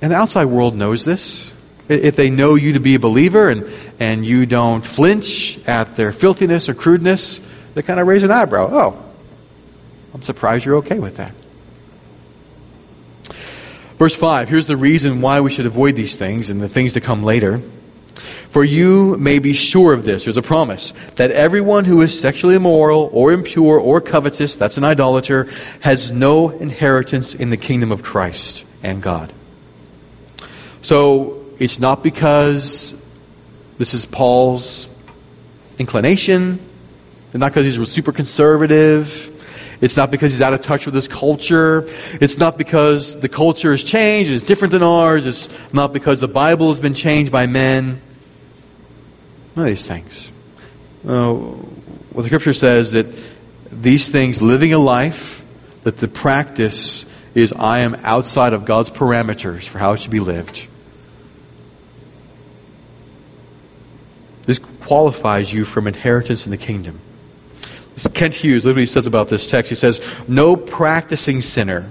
And 0.00 0.12
the 0.12 0.14
outside 0.14 0.44
world 0.44 0.76
knows 0.76 1.04
this. 1.04 1.50
If 1.88 2.14
they 2.14 2.30
know 2.30 2.54
you 2.54 2.74
to 2.74 2.78
be 2.78 2.94
a 2.94 3.00
believer 3.00 3.50
and, 3.50 3.68
and 3.98 4.24
you 4.24 4.46
don't 4.46 4.86
flinch 4.86 5.58
at 5.66 5.96
their 5.96 6.12
filthiness 6.12 6.68
or 6.68 6.74
crudeness, 6.74 7.40
they 7.74 7.82
kind 7.82 7.98
of 7.98 8.06
raise 8.06 8.22
an 8.22 8.30
eyebrow. 8.30 8.68
Oh, 8.70 9.10
I'm 10.14 10.22
surprised 10.22 10.64
you're 10.64 10.76
okay 10.76 11.00
with 11.00 11.16
that. 11.16 11.34
Verse 13.98 14.14
5 14.14 14.48
here's 14.48 14.68
the 14.68 14.76
reason 14.76 15.20
why 15.20 15.40
we 15.40 15.50
should 15.50 15.66
avoid 15.66 15.96
these 15.96 16.16
things 16.16 16.48
and 16.48 16.60
the 16.60 16.68
things 16.68 16.92
to 16.92 17.00
come 17.00 17.24
later. 17.24 17.60
For 18.58 18.64
you 18.64 19.16
may 19.18 19.38
be 19.38 19.52
sure 19.52 19.92
of 19.92 20.02
this, 20.02 20.24
there's 20.24 20.36
a 20.36 20.42
promise, 20.42 20.92
that 21.14 21.30
everyone 21.30 21.84
who 21.84 22.00
is 22.00 22.18
sexually 22.18 22.56
immoral 22.56 23.08
or 23.12 23.30
impure 23.30 23.78
or 23.78 24.00
covetous, 24.00 24.56
that's 24.56 24.76
an 24.76 24.82
idolater, 24.82 25.48
has 25.78 26.10
no 26.10 26.48
inheritance 26.48 27.34
in 27.34 27.50
the 27.50 27.56
kingdom 27.56 27.92
of 27.92 28.02
Christ 28.02 28.64
and 28.82 29.00
God. 29.00 29.32
So 30.82 31.46
it's 31.60 31.78
not 31.78 32.02
because 32.02 32.96
this 33.78 33.94
is 33.94 34.04
Paul's 34.04 34.88
inclination, 35.78 36.58
and 37.32 37.38
not 37.38 37.52
because 37.52 37.64
he's 37.64 37.88
super 37.88 38.10
conservative. 38.10 39.30
It's 39.80 39.96
not 39.96 40.10
because 40.10 40.32
he's 40.32 40.42
out 40.42 40.52
of 40.52 40.62
touch 40.62 40.84
with 40.84 40.96
his 40.96 41.06
culture. 41.06 41.84
It's 42.20 42.38
not 42.38 42.58
because 42.58 43.20
the 43.20 43.28
culture 43.28 43.70
has 43.70 43.84
changed, 43.84 44.32
it's 44.32 44.42
different 44.42 44.72
than 44.72 44.82
ours. 44.82 45.26
It's 45.26 45.48
not 45.72 45.92
because 45.92 46.20
the 46.20 46.26
Bible 46.26 46.70
has 46.70 46.80
been 46.80 46.94
changed 46.94 47.30
by 47.30 47.46
men. 47.46 48.02
None 49.58 49.66
of 49.66 49.72
these 49.72 49.88
things. 49.88 50.30
Uh, 51.04 51.34
well, 51.34 52.22
the 52.22 52.26
scripture 52.26 52.52
says 52.52 52.92
that 52.92 53.06
these 53.72 54.08
things, 54.08 54.40
living 54.40 54.72
a 54.72 54.78
life, 54.78 55.42
that 55.82 55.96
the 55.96 56.06
practice 56.06 57.04
is 57.34 57.52
I 57.52 57.80
am 57.80 57.96
outside 58.04 58.52
of 58.52 58.64
God's 58.64 58.88
parameters 58.88 59.66
for 59.66 59.78
how 59.78 59.94
it 59.94 60.00
should 60.00 60.12
be 60.12 60.20
lived. 60.20 60.68
This 64.44 64.60
qualifies 64.60 65.52
you 65.52 65.64
from 65.64 65.88
inheritance 65.88 66.46
in 66.46 66.52
the 66.52 66.56
kingdom. 66.56 67.00
Kent 68.14 68.34
Hughes, 68.34 68.64
what 68.64 68.76
he 68.76 68.86
says 68.86 69.08
about 69.08 69.28
this 69.28 69.50
text. 69.50 69.70
He 69.70 69.74
says, 69.74 70.00
No 70.28 70.54
practicing 70.54 71.40
sinner, 71.40 71.90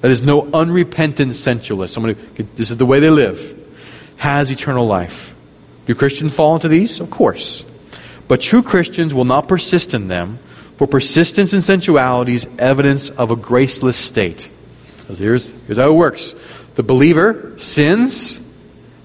that 0.00 0.10
is, 0.10 0.22
no 0.22 0.50
unrepentant 0.54 1.34
sensualist, 1.34 1.92
someone 1.92 2.14
who, 2.14 2.44
this 2.56 2.70
is 2.70 2.78
the 2.78 2.86
way 2.86 2.98
they 2.98 3.10
live, 3.10 3.54
has 4.16 4.50
eternal 4.50 4.86
life. 4.86 5.34
Do 5.88 5.94
Christians 5.94 6.34
fall 6.34 6.54
into 6.54 6.68
these? 6.68 7.00
Of 7.00 7.08
course. 7.08 7.64
But 8.28 8.42
true 8.42 8.62
Christians 8.62 9.14
will 9.14 9.24
not 9.24 9.48
persist 9.48 9.94
in 9.94 10.08
them, 10.08 10.38
for 10.76 10.86
persistence 10.86 11.54
in 11.54 11.62
sensuality 11.62 12.34
is 12.34 12.46
evidence 12.58 13.08
of 13.08 13.30
a 13.30 13.36
graceless 13.36 13.96
state. 13.96 14.50
Here's, 15.08 15.50
here's 15.66 15.78
how 15.78 15.88
it 15.88 15.94
works 15.94 16.34
the 16.74 16.82
believer 16.82 17.58
sins 17.58 18.38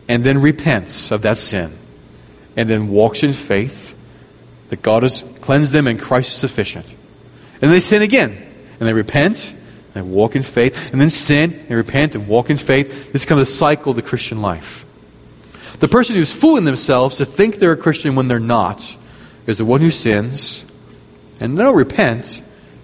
and 0.10 0.26
then 0.26 0.42
repents 0.42 1.10
of 1.12 1.22
that 1.22 1.38
sin, 1.38 1.72
and 2.58 2.70
then 2.70 2.90
walks 2.90 3.24
in 3.24 3.32
faith 3.32 3.96
that 4.68 4.82
God 4.82 5.04
has 5.04 5.24
cleansed 5.40 5.72
them 5.72 5.88
and 5.88 5.98
Christ 5.98 6.32
is 6.32 6.38
sufficient. 6.38 6.86
And 7.62 7.72
they 7.72 7.80
sin 7.80 8.02
again, 8.02 8.32
and 8.78 8.90
they 8.90 8.94
repent, 8.94 9.56
and 9.96 10.12
walk 10.12 10.36
in 10.36 10.44
faith, 10.44 10.92
and 10.92 11.00
then 11.00 11.10
sin, 11.10 11.66
and 11.70 11.78
repent, 11.78 12.14
and 12.14 12.28
walk 12.28 12.50
in 12.50 12.58
faith. 12.58 13.14
This 13.14 13.22
is 13.22 13.26
kind 13.26 13.40
of 13.40 13.48
the 13.48 13.54
cycle 13.54 13.92
of 13.92 13.96
the 13.96 14.02
Christian 14.02 14.42
life. 14.42 14.83
The 15.80 15.88
person 15.88 16.16
who's 16.16 16.32
fooling 16.32 16.66
themselves 16.66 17.18
to 17.18 17.26
think 17.26 17.58
they're 17.58 17.74
a 17.74 17.78
Christian 17.78 18.16
when 18.16 18.28
they're 18.28 18.40
not 18.40 18.98
is 19.48 19.58
the 19.58 19.66
one 19.66 19.82
who 19.82 19.92
sins, 19.92 20.66
and 21.40 21.58
they 21.58 21.64
don't 21.64 21.76
repent, 21.76 22.42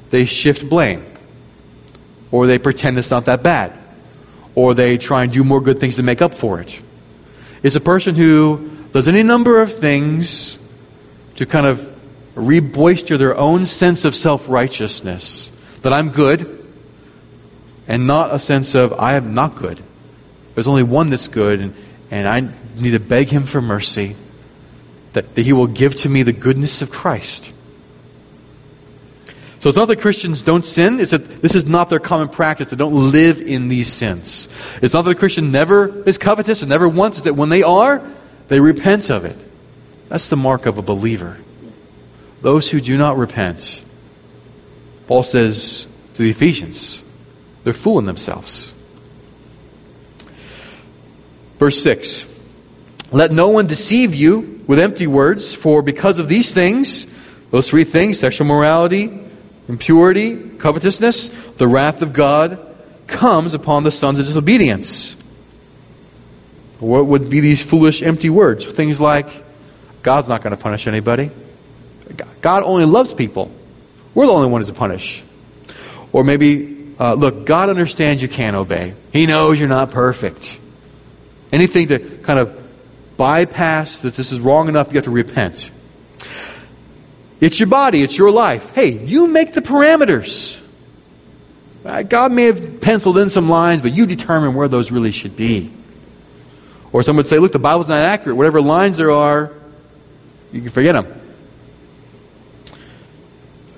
they 0.09 0.25
shift 0.25 0.67
blame. 0.67 1.05
Or 2.31 2.47
they 2.47 2.59
pretend 2.59 2.97
it's 2.97 3.11
not 3.11 3.25
that 3.25 3.43
bad. 3.43 3.73
Or 4.55 4.73
they 4.73 4.97
try 4.97 5.23
and 5.23 5.31
do 5.31 5.43
more 5.43 5.61
good 5.61 5.79
things 5.79 5.95
to 5.95 6.03
make 6.03 6.21
up 6.21 6.35
for 6.35 6.59
it. 6.59 6.81
It's 7.63 7.75
a 7.75 7.81
person 7.81 8.15
who 8.15 8.69
does 8.91 9.07
any 9.07 9.23
number 9.23 9.61
of 9.61 9.73
things 9.73 10.59
to 11.35 11.45
kind 11.45 11.65
of 11.65 11.79
reboister 12.35 13.17
their 13.17 13.35
own 13.35 13.65
sense 13.65 14.05
of 14.05 14.15
self 14.15 14.47
righteousness 14.49 15.51
that 15.81 15.93
I'm 15.93 16.09
good, 16.09 16.65
and 17.87 18.07
not 18.07 18.33
a 18.33 18.39
sense 18.39 18.75
of 18.75 18.93
I 18.93 19.15
am 19.15 19.33
not 19.33 19.55
good. 19.55 19.81
There's 20.55 20.67
only 20.67 20.83
one 20.83 21.09
that's 21.09 21.27
good, 21.27 21.59
and, 21.59 21.75
and 22.11 22.27
I 22.27 22.51
need 22.81 22.91
to 22.91 22.99
beg 22.99 23.29
Him 23.29 23.43
for 23.43 23.61
mercy, 23.61 24.15
that, 25.13 25.35
that 25.35 25.41
He 25.41 25.53
will 25.53 25.67
give 25.67 25.95
to 25.97 26.09
me 26.09 26.23
the 26.23 26.33
goodness 26.33 26.81
of 26.81 26.91
Christ. 26.91 27.51
So 29.59 29.67
it's 29.67 29.77
not 29.77 29.89
that 29.89 29.99
Christians 29.99 30.41
don't 30.41 30.65
sin. 30.65 30.99
It's 30.99 31.11
that 31.11 31.41
this 31.41 31.53
is 31.53 31.65
not 31.65 31.89
their 31.89 31.99
common 31.99 32.29
practice. 32.29 32.69
They 32.69 32.77
don't 32.77 33.11
live 33.11 33.41
in 33.41 33.67
these 33.67 33.91
sins. 33.91 34.47
It's 34.81 34.93
not 34.93 35.03
that 35.03 35.11
a 35.11 35.15
Christian 35.15 35.51
never 35.51 36.03
is 36.07 36.17
covetous 36.17 36.61
and 36.61 36.69
never 36.69 36.87
wants. 36.87 37.17
It's 37.17 37.25
that 37.25 37.33
when 37.33 37.49
they 37.49 37.61
are, 37.61 38.01
they 38.47 38.61
repent 38.61 39.09
of 39.09 39.25
it. 39.25 39.37
That's 40.07 40.29
the 40.29 40.37
mark 40.37 40.65
of 40.65 40.77
a 40.77 40.81
believer. 40.81 41.37
Those 42.41 42.71
who 42.71 42.79
do 42.79 42.97
not 42.97 43.17
repent, 43.17 43.81
Paul 45.07 45.23
says 45.23 45.87
to 46.13 46.23
the 46.23 46.29
Ephesians, 46.29 47.03
they're 47.65 47.73
fooling 47.73 48.05
themselves. 48.05 48.73
Verse 51.57 51.83
6 51.83 52.25
Let 53.11 53.31
no 53.31 53.49
one 53.49 53.67
deceive 53.67 54.13
you 54.13 54.63
with 54.67 54.79
empty 54.79 55.07
words, 55.07 55.53
for 55.53 55.81
because 55.81 56.19
of 56.19 56.27
these 56.27 56.53
things, 56.53 57.07
those 57.51 57.69
three 57.69 57.83
things, 57.83 58.19
sexual 58.19 58.45
morality, 58.45 59.19
impurity, 59.67 60.37
covetousness, 60.57 61.29
the 61.57 61.67
wrath 61.67 62.01
of 62.01 62.13
God 62.13 62.59
comes 63.07 63.53
upon 63.53 63.83
the 63.83 63.91
sons 63.91 64.19
of 64.19 64.25
disobedience. 64.25 65.15
What 66.79 67.07
would 67.07 67.29
be 67.29 67.39
these 67.39 67.61
foolish, 67.61 68.01
empty 68.01 68.29
words? 68.29 68.65
Things 68.65 69.01
like, 69.01 69.27
God's 70.03 70.27
not 70.27 70.43
going 70.43 70.55
to 70.55 70.61
punish 70.61 70.87
anybody. 70.87 71.31
God 72.41 72.63
only 72.63 72.85
loves 72.85 73.13
people. 73.13 73.51
We're 74.13 74.27
the 74.27 74.33
only 74.33 74.49
ones 74.49 74.67
to 74.67 74.73
punish. 74.73 75.23
Or 76.11 76.23
maybe, 76.23 76.93
uh, 76.99 77.13
look, 77.13 77.45
God 77.45 77.69
understands 77.69 78.21
you 78.21 78.27
can't 78.27 78.55
obey. 78.55 78.93
He 79.11 79.25
knows 79.25 79.59
you're 79.59 79.67
not 79.67 79.91
perfect. 79.91 80.59
Anything 81.51 81.87
to 81.87 81.99
kind 81.99 82.39
of 82.39 82.58
bypass 83.19 83.99
that 84.03 84.13
this 84.13 84.31
is 84.31 84.39
wrong 84.39 84.69
enough, 84.69 84.87
you 84.87 84.95
have 84.95 85.03
to 85.03 85.11
repent. 85.11 85.71
It's 87.41 87.59
your 87.59 87.67
body, 87.67 88.01
it's 88.01 88.17
your 88.17 88.31
life. 88.31 88.73
Hey, 88.73 88.91
you 88.91 89.27
make 89.27 89.53
the 89.53 89.61
parameters. 89.61 90.57
Uh, 91.83 92.03
God 92.03 92.31
may 92.31 92.45
have 92.45 92.79
penciled 92.79 93.17
in 93.17 93.29
some 93.29 93.49
lines, 93.49 93.81
but 93.81 93.91
you 93.91 94.05
determine 94.05 94.53
where 94.53 94.69
those 94.69 94.89
really 94.89 95.11
should 95.11 95.35
be. 95.35 95.69
Or 96.93 97.03
some 97.03 97.17
would 97.17 97.27
say, 97.27 97.39
look, 97.39 97.51
the 97.51 97.59
Bible's 97.59 97.89
not 97.89 98.03
accurate. 98.03 98.37
Whatever 98.37 98.61
lines 98.61 98.95
there 98.95 99.11
are, 99.11 99.51
you 100.53 100.61
can 100.61 100.69
forget 100.69 100.93
them. 100.93 101.21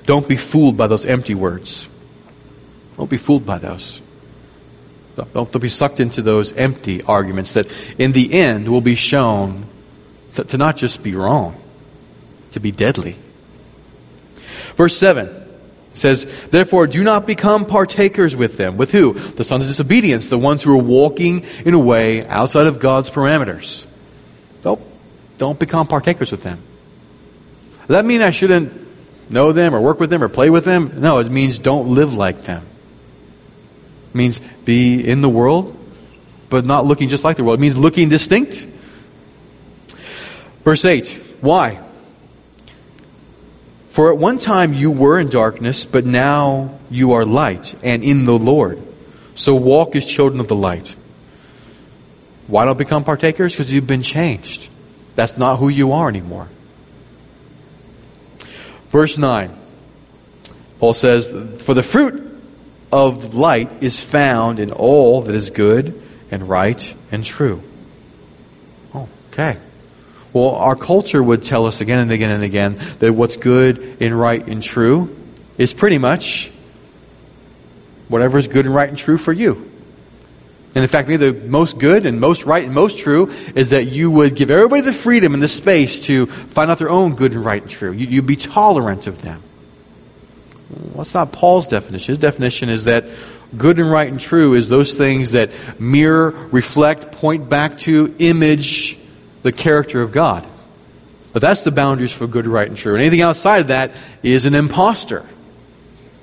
Don't 0.06 0.27
be 0.27 0.38
fooled 0.38 0.77
by 0.77 0.86
those 0.86 1.04
empty 1.04 1.34
words. 1.34 1.89
Don't 2.95 3.10
be 3.10 3.17
fooled 3.17 3.45
by 3.45 3.58
those. 3.58 4.04
Don't, 5.15 5.34
don't 5.34 5.60
be 5.60 5.69
sucked 5.69 6.00
into 6.00 6.21
those 6.21 6.52
empty 6.54 7.02
arguments 7.04 7.54
that 7.54 7.67
in 7.97 8.12
the 8.12 8.34
end 8.34 8.69
will 8.69 8.82
be 8.82 8.95
shown 8.95 9.65
to, 10.34 10.43
to 10.45 10.58
not 10.58 10.78
just 10.78 11.04
be 11.04 11.15
wrong, 11.15 11.62
to 12.52 12.60
be 12.60 12.71
deadly. 12.71 13.17
Verse 14.76 14.97
7 14.97 15.38
says, 15.93 16.26
Therefore, 16.50 16.88
do 16.88 17.04
not 17.04 17.28
become 17.28 17.65
partakers 17.65 18.36
with 18.36 18.58
them. 18.58 18.78
With 18.78 18.91
who? 18.91 19.13
The 19.13 19.43
sons 19.43 19.65
of 19.65 19.69
disobedience, 19.69 20.30
the 20.30 20.38
ones 20.38 20.63
who 20.63 20.71
are 20.71 20.82
walking 20.82 21.45
in 21.65 21.74
a 21.74 21.80
way 21.80 22.26
outside 22.26 22.67
of 22.67 22.80
God's 22.80 23.10
parameters. 23.10 23.86
Don't, 24.62 24.82
don't 25.38 25.60
become 25.60 25.88
partakers 25.88 26.32
with 26.32 26.43
them. 26.43 26.62
Does 27.82 27.97
that 27.97 28.06
mean 28.06 28.21
I 28.21 28.32
shouldn't 28.32 28.71
know 29.30 29.52
them 29.52 29.76
or 29.76 29.82
work 29.82 30.00
with 30.00 30.10
them 30.10 30.24
or 30.24 30.30
play 30.30 30.50
with 30.50 30.63
them? 30.63 31.02
No, 31.02 31.19
it 31.19 31.30
means 31.30 31.60
don't 31.60 31.89
live 31.89 32.13
like 32.13 32.43
them. 32.43 32.65
Means 34.13 34.41
be 34.65 35.08
in 35.08 35.21
the 35.21 35.30
world, 35.30 35.78
but 36.50 36.65
not 36.65 36.86
looking 36.86 37.10
just 37.10 37.24
like 37.24 37.38
the 37.38 37.43
world. 37.43 37.60
It 37.60 37.62
means 37.62 37.78
looking 37.78 38.10
distinct. 38.10 38.67
Verse 40.63 40.84
8 40.86 41.08
Why? 41.41 41.80
For 43.91 44.12
at 44.12 44.17
one 44.17 44.38
time 44.38 44.74
you 44.74 44.89
were 44.89 45.19
in 45.19 45.30
darkness, 45.30 45.86
but 45.86 46.06
now 46.06 46.80
you 46.89 47.13
are 47.13 47.26
light 47.26 47.76
and 47.84 48.04
in 48.04 48.26
the 48.26 48.38
Lord. 48.38 48.82
So 49.36 49.56
walk 49.56 49.95
as 49.95 50.06
children 50.06 50.39
of 50.39 50.47
the 50.47 50.56
light. 50.56 50.95
Why 52.47 52.65
don't 52.65 52.78
become 52.78 53.04
partakers? 53.04 53.54
Because 53.54 53.71
you've 53.71 53.88
been 53.88 54.02
changed. 54.02 54.69
That's 55.15 55.38
not 55.38 55.58
who 55.58 55.69
you 55.69 55.91
are 55.91 56.08
anymore. 56.08 56.47
Verse 58.89 59.17
9. 59.17 59.58
Paul 60.80 60.93
says, 60.93 61.28
For 61.63 61.74
the 61.74 61.84
fruit 61.84 62.30
of 62.91 63.34
light 63.34 63.69
is 63.82 64.01
found 64.01 64.60
in 64.60 64.71
all 64.71 65.21
that 65.21 65.36
is 65.36 65.49
good 65.49 66.01
and 66.30 66.47
right 66.47 66.93
and 67.12 67.23
true. 67.23 67.62
Okay. 69.32 69.58
Well, 70.34 70.56
our 70.56 70.75
culture 70.75 71.21
would 71.21 71.43
tell 71.43 71.65
us 71.65 71.82
again 71.82 71.99
and 71.99 72.12
again 72.12 72.30
and 72.30 72.43
again 72.43 72.80
that 72.99 73.13
what's 73.13 73.38
good 73.38 73.97
and 73.99 74.17
right 74.17 74.45
and 74.45 74.63
true 74.63 75.15
is 75.58 75.73
pretty 75.73 75.97
much 75.97 76.51
whatever 78.08 78.38
is 78.38 78.47
good 78.47 78.65
and 78.65 78.73
right 78.73 78.89
and 78.89 78.97
true 78.97 79.17
for 79.17 79.34
you. 79.34 79.69
And 80.73 80.84
in 80.84 80.88
fact, 80.88 81.10
maybe 81.10 81.32
the 81.32 81.47
most 81.47 81.77
good 81.77 82.06
and 82.06 82.21
most 82.21 82.43
right 82.43 82.63
and 82.63 82.73
most 82.73 82.99
true 82.99 83.30
is 83.56 83.71
that 83.71 83.88
you 83.88 84.10
would 84.10 84.36
give 84.36 84.49
everybody 84.49 84.82
the 84.82 84.93
freedom 84.93 85.34
and 85.34 85.43
the 85.43 85.49
space 85.49 85.99
to 86.06 86.27
find 86.27 86.71
out 86.71 86.80
their 86.80 86.89
own 86.89 87.15
good 87.15 87.34
and 87.34 87.43
right 87.43 87.62
and 87.62 87.69
true. 87.69 87.91
You, 87.91 88.21
would 88.21 88.27
be 88.27 88.38
tolerant 88.38 89.06
of 89.06 89.21
them. 89.21 89.43
Well, 90.71 90.97
that's 90.97 91.13
not 91.13 91.31
Paul's 91.31 91.67
definition. 91.67 92.13
His 92.13 92.17
definition 92.17 92.69
is 92.69 92.86
that 92.86 93.05
good 93.57 93.79
and 93.79 93.91
right 93.91 94.07
and 94.07 94.19
true 94.19 94.53
is 94.53 94.69
those 94.69 94.95
things 94.95 95.31
that 95.31 95.51
mirror, 95.79 96.31
reflect, 96.51 97.12
point 97.12 97.49
back 97.49 97.77
to, 97.79 98.15
image 98.19 98.97
the 99.43 99.51
character 99.51 100.01
of 100.01 100.12
God. 100.12 100.47
But 101.34 101.41
that's 101.41 101.62
the 101.62 101.71
boundaries 101.71 102.12
for 102.12 102.27
good, 102.27 102.47
right, 102.47 102.67
and 102.67 102.77
true. 102.77 102.93
And 102.93 103.01
anything 103.01 103.21
outside 103.21 103.60
of 103.60 103.67
that 103.67 103.91
is 104.21 104.45
an 104.45 104.53
impostor, 104.53 105.25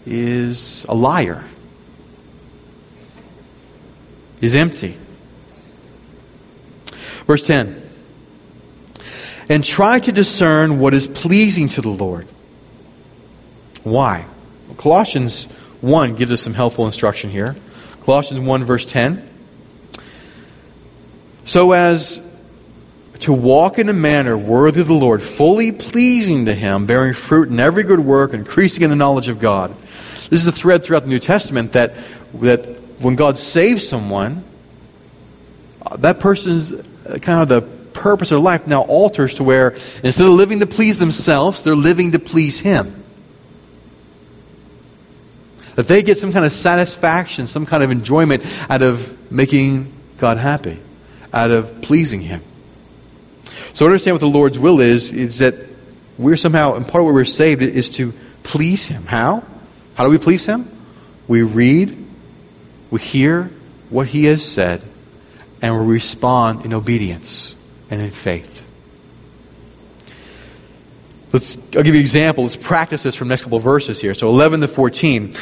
is 0.06 0.84
a 0.88 0.94
liar, 0.94 1.44
is 4.40 4.54
empty. 4.54 4.96
Verse 7.26 7.42
10 7.42 7.82
And 9.48 9.64
try 9.64 9.98
to 9.98 10.12
discern 10.12 10.78
what 10.78 10.94
is 10.94 11.06
pleasing 11.06 11.68
to 11.70 11.80
the 11.80 11.90
Lord. 11.90 12.26
Why? 13.82 14.26
Colossians 14.76 15.46
1 15.81 16.14
gives 16.16 16.33
us 16.33 16.42
some 16.42 16.54
helpful 16.54 16.87
instruction 16.87 17.31
here. 17.31 17.57
Colossians 18.04 18.40
1, 18.40 18.64
verse 18.64 18.87
10. 18.87 19.28
So 21.44 21.72
as 21.72 22.20
to 23.20 23.33
walk 23.33 23.78
in 23.78 23.88
a 23.88 23.92
manner 23.92 24.37
worthy 24.37 24.81
of 24.81 24.87
the 24.87 24.94
Lord, 24.94 25.22
fully 25.22 25.72
pleasing 25.72 26.46
to 26.46 26.54
Him, 26.54 26.87
bearing 26.87 27.14
fruit 27.14 27.48
in 27.48 27.59
every 27.59 27.83
good 27.83 28.00
work, 28.00 28.33
increasing 28.33 28.83
in 28.83 28.90
the 28.90 28.96
knowledge 28.96 29.28
of 29.28 29.40
God. 29.40 29.74
This 30.31 30.42
is 30.42 30.46
a 30.46 30.52
thread 30.52 30.85
throughout 30.85 31.04
the 31.04 31.09
New 31.09 31.18
Testament 31.18 31.72
that, 31.72 31.94
that 32.35 32.66
when 33.00 33.16
God 33.16 33.38
saves 33.38 33.88
someone, 33.88 34.44
uh, 35.85 35.96
that 35.96 36.20
person's 36.20 36.72
uh, 36.72 37.18
kind 37.22 37.42
of 37.42 37.48
the 37.48 37.62
purpose 37.98 38.31
of 38.31 38.37
their 38.37 38.44
life 38.44 38.66
now 38.66 38.83
alters 38.83 39.35
to 39.35 39.44
where 39.44 39.76
instead 40.02 40.26
of 40.26 40.33
living 40.33 40.61
to 40.61 40.66
please 40.66 40.98
themselves, 40.98 41.62
they're 41.62 41.74
living 41.74 42.12
to 42.12 42.18
please 42.18 42.61
Him. 42.61 42.97
That 45.78 45.86
they 45.86 46.02
get 46.02 46.18
some 46.18 46.32
kind 46.32 46.44
of 46.44 46.52
satisfaction, 46.52 47.46
some 47.46 47.64
kind 47.64 47.84
of 47.84 47.92
enjoyment 47.92 48.44
out 48.68 48.82
of 48.82 49.30
making 49.30 49.92
God 50.16 50.36
happy, 50.36 50.80
out 51.32 51.52
of 51.52 51.82
pleasing 51.82 52.20
Him. 52.20 52.42
So 53.74 53.86
understand 53.86 54.14
what 54.14 54.20
the 54.20 54.26
Lord's 54.26 54.58
will 54.58 54.80
is, 54.80 55.12
is 55.12 55.38
that 55.38 55.54
we're 56.18 56.36
somehow, 56.36 56.74
and 56.74 56.84
part 56.84 57.02
of 57.02 57.04
what 57.04 57.14
we're 57.14 57.24
saved 57.24 57.62
is 57.62 57.90
to 57.90 58.12
please 58.42 58.86
Him. 58.86 59.06
How? 59.06 59.44
How 59.94 60.02
do 60.02 60.10
we 60.10 60.18
please 60.18 60.44
Him? 60.44 60.68
We 61.28 61.42
read, 61.42 61.96
we 62.90 62.98
hear 62.98 63.48
what 63.88 64.08
He 64.08 64.24
has 64.24 64.44
said, 64.44 64.82
and 65.62 65.78
we 65.78 65.94
respond 65.94 66.66
in 66.66 66.74
obedience 66.74 67.54
and 67.88 68.02
in 68.02 68.10
faith. 68.10 68.68
Let's, 71.32 71.56
I'll 71.56 71.84
give 71.84 71.88
you 71.88 71.92
an 71.92 72.00
example. 72.00 72.42
Let's 72.42 72.56
practice 72.56 73.04
this 73.04 73.14
from 73.14 73.28
the 73.28 73.32
next 73.32 73.42
couple 73.42 73.58
of 73.58 73.64
verses 73.64 74.00
here. 74.00 74.14
So 74.14 74.28
11 74.28 74.62
to 74.62 74.66
14 74.66 75.34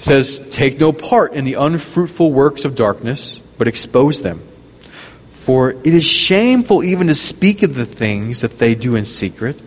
says, 0.00 0.40
Take 0.50 0.78
no 0.78 0.92
part 0.92 1.34
in 1.34 1.44
the 1.44 1.54
unfruitful 1.54 2.32
works 2.32 2.64
of 2.64 2.74
darkness, 2.74 3.40
but 3.58 3.68
expose 3.68 4.22
them. 4.22 4.40
For 5.30 5.70
it 5.70 5.86
is 5.86 6.04
shameful 6.04 6.82
even 6.82 7.06
to 7.06 7.14
speak 7.14 7.62
of 7.62 7.74
the 7.74 7.86
things 7.86 8.40
that 8.40 8.58
they 8.58 8.74
do 8.74 8.96
in 8.96 9.06
secret. 9.06 9.60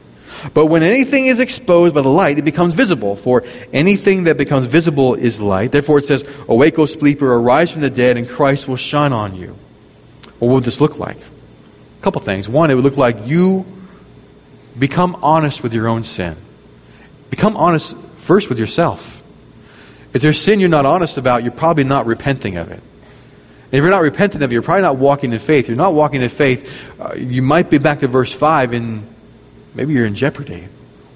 But 0.54 0.68
when 0.68 0.84
anything 0.84 1.28
is 1.28 1.40
exposed 1.40 1.94
by 1.94 2.02
the 2.02 2.10
light, 2.10 2.38
it 2.38 2.46
becomes 2.46 2.74
visible. 2.74 3.16
For 3.16 3.44
anything 3.74 4.26
that 4.26 4.38
becomes 4.38 4.66
visible 4.68 5.16
is 5.16 5.40
light. 5.40 5.72
Therefore 5.72 6.00
it 6.00 6.06
says, 6.06 6.24
Awake, 6.48 6.80
O 6.80 6.86
sleeper, 6.86 7.34
arise 7.34 7.72
from 7.72 7.82
the 7.82 7.90
dead, 7.90 8.18
and 8.18 8.28
Christ 8.28 8.68
will 8.68 8.78
shine 8.78 9.14
on 9.14 9.36
you. 9.36 9.58
Well, 10.40 10.50
what 10.50 10.56
would 10.56 10.64
this 10.64 10.80
look 10.80 10.98
like? 10.98 11.18
A 11.18 12.02
couple 12.02 12.22
things. 12.22 12.48
One, 12.48 12.72
it 12.72 12.76
would 12.76 12.84
look 12.84 12.98
like 12.98 13.28
you 13.28 13.66
become 14.78 15.18
honest 15.22 15.62
with 15.62 15.74
your 15.74 15.88
own 15.88 16.04
sin. 16.04 16.38
Become 17.30 17.58
honest 17.58 17.96
first 18.18 18.50
with 18.50 18.60
yourself. 18.60 19.19
If 20.14 20.22
there's 20.22 20.42
sin 20.42 20.60
you're 20.60 20.70
not 20.70 20.86
honest 20.86 21.18
about, 21.18 21.44
you're 21.44 21.52
probably 21.52 21.84
not 21.84 22.06
repenting 22.06 22.58
of 22.58 22.72
it 22.72 22.82
if 23.72 23.84
you're 23.84 23.92
not 23.92 24.02
repenting 24.02 24.42
of 24.42 24.52
it, 24.52 24.54
you're 24.54 24.64
probably 24.64 24.82
not 24.82 24.98
walking 24.98 25.32
in 25.32 25.40
faith. 25.40 25.68
You're 25.68 25.78
not 25.78 25.94
walking 25.94 26.24
in 26.24 26.30
faith. 26.30 26.72
Uh, 27.00 27.14
you 27.14 27.44
might 27.44 27.70
be 27.70 27.78
back 27.78 28.00
to 28.00 28.08
verse 28.08 28.34
5 28.34 28.74
and 28.74 29.08
maybe 29.76 29.94
you're 29.94 30.08
in 30.08 30.16
jeopardy. 30.16 30.68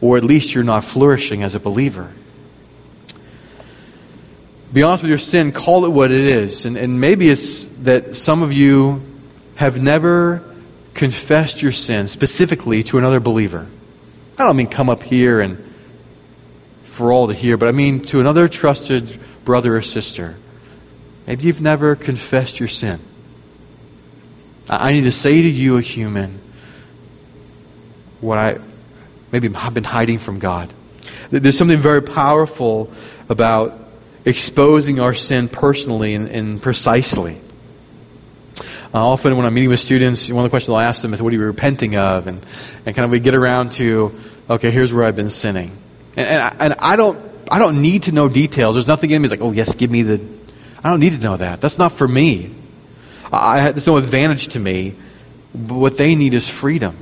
Or 0.01 0.17
at 0.17 0.23
least 0.23 0.53
you're 0.53 0.63
not 0.63 0.83
flourishing 0.83 1.41
as 1.41 1.55
a 1.55 1.59
believer. 1.59 2.11
Be 4.71 4.83
honest 4.83 5.03
with 5.03 5.09
your 5.09 5.19
sin. 5.19 5.51
Call 5.51 5.85
it 5.85 5.89
what 5.89 6.11
it 6.11 6.25
is. 6.25 6.65
And, 6.65 6.77
and 6.77 7.01
maybe 7.01 7.29
it's 7.29 7.65
that 7.83 8.17
some 8.17 8.43
of 8.43 8.53
you 8.53 9.01
have 9.55 9.81
never 9.81 10.43
confessed 10.93 11.61
your 11.61 11.71
sin 11.71 12.07
specifically 12.07 12.83
to 12.83 12.99
another 12.99 13.19
believer. 13.19 13.67
I 14.37 14.45
don't 14.45 14.57
mean 14.57 14.67
come 14.67 14.89
up 14.89 15.01
here 15.01 15.41
and 15.41 15.72
for 16.93 17.11
all 17.11 17.27
to 17.27 17.33
hear, 17.33 17.57
but 17.57 17.67
I 17.67 17.71
mean 17.71 18.01
to 18.03 18.19
another 18.19 18.47
trusted 18.47 19.19
brother 19.43 19.75
or 19.75 19.81
sister. 19.81 20.35
Maybe 21.25 21.45
you've 21.45 21.61
never 21.61 21.95
confessed 21.95 22.59
your 22.59 22.69
sin. 22.69 22.99
I 24.69 24.93
need 24.93 25.01
to 25.01 25.11
say 25.11 25.41
to 25.41 25.47
you, 25.47 25.77
a 25.77 25.81
human, 25.81 26.39
what 28.21 28.37
I 28.37 28.59
maybe 29.31 29.51
have 29.51 29.73
been 29.73 29.83
hiding 29.83 30.19
from 30.19 30.37
God. 30.37 30.71
There's 31.31 31.57
something 31.57 31.79
very 31.79 32.03
powerful 32.03 32.91
about 33.27 33.79
exposing 34.23 34.99
our 34.99 35.15
sin 35.15 35.49
personally 35.49 36.13
and, 36.13 36.29
and 36.29 36.61
precisely. 36.61 37.41
Uh, 38.93 39.07
often, 39.07 39.35
when 39.35 39.47
I'm 39.47 39.53
meeting 39.55 39.71
with 39.71 39.79
students, 39.79 40.29
one 40.29 40.39
of 40.39 40.43
the 40.43 40.49
questions 40.51 40.73
I'll 40.73 40.79
ask 40.79 41.01
them 41.01 41.15
is, 41.15 41.21
What 41.21 41.33
are 41.33 41.35
you 41.35 41.43
repenting 41.43 41.95
of? 41.95 42.27
And, 42.27 42.45
and 42.85 42.95
kind 42.95 43.03
of 43.03 43.09
we 43.09 43.19
get 43.19 43.33
around 43.33 43.71
to, 43.73 44.13
Okay, 44.47 44.69
here's 44.69 44.93
where 44.93 45.03
I've 45.03 45.15
been 45.15 45.31
sinning. 45.31 45.75
And, 46.15 46.27
and, 46.27 46.41
I, 46.41 46.55
and 46.59 46.73
I, 46.79 46.95
don't, 46.95 47.19
I 47.51 47.59
don't 47.59 47.81
need 47.81 48.03
to 48.03 48.11
know 48.11 48.29
details. 48.29 48.75
There's 48.75 48.87
nothing 48.87 49.11
in 49.11 49.21
me 49.21 49.27
that's 49.27 49.41
like, 49.41 49.47
Oh, 49.47 49.51
yes, 49.51 49.75
give 49.75 49.91
me 49.91 50.03
the 50.03 50.21
I 50.83 50.89
don't 50.89 50.99
need 50.99 51.13
to 51.13 51.19
know 51.19 51.37
that. 51.37 51.61
That's 51.61 51.77
not 51.77 51.93
for 51.93 52.07
me. 52.07 52.53
I, 53.31 53.71
there's 53.71 53.87
no 53.87 53.97
advantage 53.97 54.49
to 54.49 54.59
me. 54.59 54.95
But 55.55 55.75
what 55.75 55.97
they 55.97 56.15
need 56.15 56.33
is 56.33 56.49
freedom. 56.49 56.97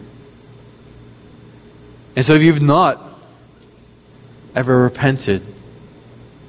And 2.15 2.25
so 2.25 2.33
if 2.33 2.43
you've 2.43 2.61
not 2.61 3.01
ever 4.53 4.83
repented, 4.83 5.41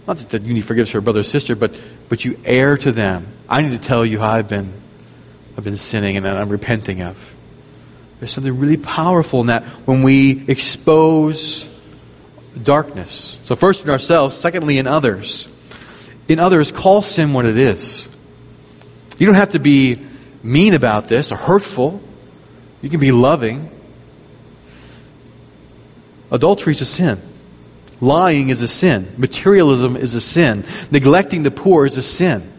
not 0.07 0.19
that 0.19 0.43
you 0.43 0.53
need 0.53 0.65
forgiveness 0.65 0.91
for 0.91 0.99
a 0.99 1.03
brother 1.03 1.21
or 1.21 1.25
sister, 1.25 1.57
but, 1.57 1.75
but 2.09 2.25
you 2.25 2.39
err 2.45 2.77
to 2.79 2.93
them, 2.93 3.29
I 3.49 3.63
need 3.63 3.71
to 3.71 3.79
tell 3.79 4.05
you 4.05 4.19
how 4.19 4.31
I've 4.31 4.49
been, 4.49 4.73
I've 5.57 5.65
been 5.65 5.77
sinning 5.77 6.17
and 6.17 6.27
I'm 6.27 6.49
repenting 6.49 7.01
of. 7.03 7.35
There's 8.19 8.33
something 8.33 8.59
really 8.59 8.77
powerful 8.77 9.41
in 9.41 9.47
that 9.47 9.65
when 9.87 10.03
we 10.03 10.45
expose 10.49 11.67
darkness. 12.61 13.39
So, 13.45 13.57
first 13.57 13.85
in 13.85 13.91
ourselves, 13.91 14.37
secondly 14.37 14.79
in 14.79 14.87
others 14.87 15.49
in 16.29 16.41
others, 16.41 16.71
call 16.71 17.03
sin 17.03 17.33
what 17.33 17.45
it 17.45 17.57
is. 17.57 18.09
You 19.19 19.27
don't 19.27 19.35
have 19.35 19.51
to 19.51 19.59
be 19.59 19.99
mean 20.43 20.75
about 20.75 21.09
this 21.09 21.33
or 21.33 21.37
hurtful. 21.37 22.03
You 22.81 22.91
can 22.91 23.01
be 23.01 23.13
loving. 23.13 23.71
Adultery 26.31 26.73
is 26.73 26.81
a 26.81 26.87
sin. 26.87 27.21
Lying 28.01 28.49
is 28.49 28.63
a 28.63 28.69
sin. 28.69 29.13
Materialism 29.17 29.97
is 29.97 30.15
a 30.15 30.21
sin. 30.21 30.65
Neglecting 30.91 31.43
the 31.43 31.51
poor 31.51 31.87
is 31.87 31.97
a 31.97 32.03
sin. 32.03 32.51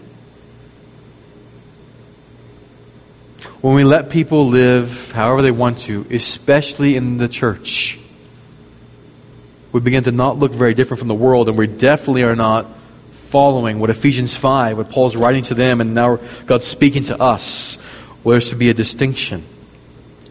When 3.60 3.76
we 3.76 3.84
let 3.84 4.10
people 4.10 4.48
live 4.48 5.12
however 5.14 5.42
they 5.42 5.52
want 5.52 5.80
to, 5.80 6.06
especially 6.10 6.96
in 6.96 7.18
the 7.18 7.28
church, 7.28 7.98
we 9.74 9.82
begin 9.82 10.04
to 10.04 10.12
not 10.12 10.38
look 10.38 10.54
very 10.54 10.76
different 10.76 11.00
from 11.00 11.08
the 11.08 11.16
world, 11.16 11.50
and 11.50 11.58
we 11.58 11.68
definitely 11.68 12.24
are 12.24 12.36
not 12.36 12.68
following 13.12 13.80
what 13.80 13.90
Ephesians 13.90 14.36
5, 14.36 14.78
what 14.78 14.90
Paul's 14.92 15.16
writing 15.16 15.44
to 15.46 15.56
them, 15.56 15.82
and 15.82 15.96
now 15.96 16.18
God's 16.46 16.68
speaking 16.68 17.04
to 17.06 17.20
us, 17.20 17.76
where 18.22 18.36
there's 18.36 18.52
to 18.52 18.56
be 18.56 18.70
a 18.70 18.74
distinction. 18.76 19.44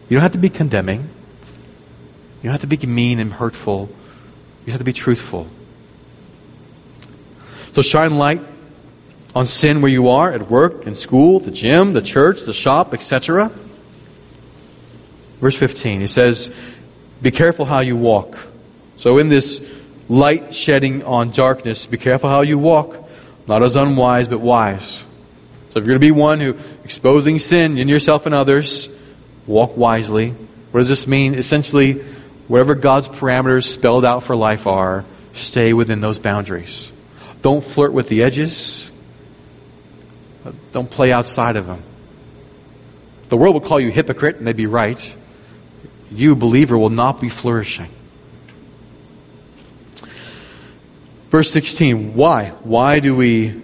You 0.07 0.15
don't 0.15 0.21
have 0.21 0.31
to 0.31 0.37
be 0.37 0.49
condemning. 0.49 1.01
You 1.01 2.43
don't 2.43 2.53
have 2.53 2.61
to 2.61 2.67
be 2.67 2.77
mean 2.87 3.19
and 3.19 3.33
hurtful. 3.33 3.89
You 4.65 4.71
have 4.71 4.79
to 4.79 4.85
be 4.85 4.93
truthful. 4.93 5.47
So 7.73 7.81
shine 7.81 8.17
light 8.17 8.41
on 9.35 9.45
sin 9.45 9.81
where 9.81 9.91
you 9.91 10.07
are, 10.07 10.31
at 10.31 10.49
work, 10.49 10.87
in 10.87 10.95
school, 10.95 11.39
the 11.41 11.51
gym, 11.51 11.91
the 11.91 12.01
church, 12.01 12.43
the 12.43 12.53
shop, 12.53 12.93
etc. 12.93 13.51
Verse 15.41 15.57
15, 15.57 15.99
he 15.99 16.07
says, 16.07 16.49
Be 17.21 17.31
careful 17.31 17.65
how 17.65 17.81
you 17.81 17.97
walk. 17.97 18.37
So 19.03 19.17
in 19.17 19.27
this 19.27 19.61
light 20.07 20.55
shedding 20.55 21.03
on 21.03 21.31
darkness. 21.31 21.85
Be 21.85 21.97
careful 21.97 22.29
how 22.29 22.39
you 22.39 22.57
walk, 22.57 23.05
not 23.49 23.61
as 23.61 23.75
unwise, 23.75 24.29
but 24.29 24.39
wise. 24.39 25.03
So 25.71 25.79
if 25.79 25.85
you're 25.85 25.87
going 25.87 25.95
to 25.95 25.99
be 25.99 26.11
one 26.11 26.39
who 26.39 26.57
exposing 26.85 27.37
sin 27.37 27.77
in 27.77 27.89
yourself 27.89 28.25
and 28.25 28.33
others, 28.33 28.87
walk 29.45 29.75
wisely, 29.75 30.29
What 30.71 30.79
does 30.79 30.87
this 30.87 31.05
mean? 31.05 31.33
Essentially, 31.33 31.95
whatever 32.47 32.75
God's 32.75 33.09
parameters 33.09 33.65
spelled 33.65 34.05
out 34.05 34.23
for 34.23 34.37
life 34.37 34.67
are, 34.67 35.03
stay 35.33 35.73
within 35.73 35.99
those 35.99 36.17
boundaries. 36.17 36.89
Don't 37.41 37.61
flirt 37.61 37.91
with 37.91 38.07
the 38.07 38.23
edges. 38.23 38.89
Don't 40.71 40.89
play 40.89 41.11
outside 41.11 41.57
of 41.57 41.67
them. 41.67 41.83
The 43.27 43.35
world 43.35 43.53
will 43.53 43.67
call 43.67 43.81
you 43.81 43.91
hypocrite, 43.91 44.37
and 44.37 44.47
they'd 44.47 44.55
be 44.55 44.65
right. 44.65 45.13
You, 46.09 46.37
believer, 46.37 46.77
will 46.77 46.89
not 46.89 47.19
be 47.19 47.27
flourishing. 47.27 47.89
Verse 51.33 51.49
16, 51.49 52.13
why? 52.13 52.49
Why 52.61 52.99
do 52.99 53.15
we 53.15 53.59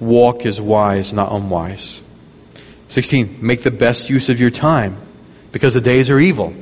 walk 0.00 0.46
as 0.46 0.58
wise, 0.58 1.12
not 1.12 1.30
unwise? 1.30 2.00
16, 2.88 3.40
make 3.42 3.60
the 3.64 3.70
best 3.70 4.08
use 4.08 4.30
of 4.30 4.40
your 4.40 4.48
time 4.48 4.96
because 5.52 5.74
the 5.74 5.82
days 5.82 6.08
are 6.08 6.18
evil. 6.18 6.54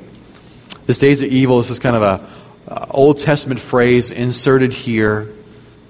This 0.87 0.99
days 0.99 1.23
are 1.23 1.27
evil. 1.27 1.59
This 1.59 1.71
is 1.71 1.79
kind 1.79 1.95
of 1.95 2.03
a 2.03 2.91
Old 2.91 3.21
Testament 3.21 3.61
phrase 3.61 4.11
inserted 4.11 4.73
here. 4.73 5.33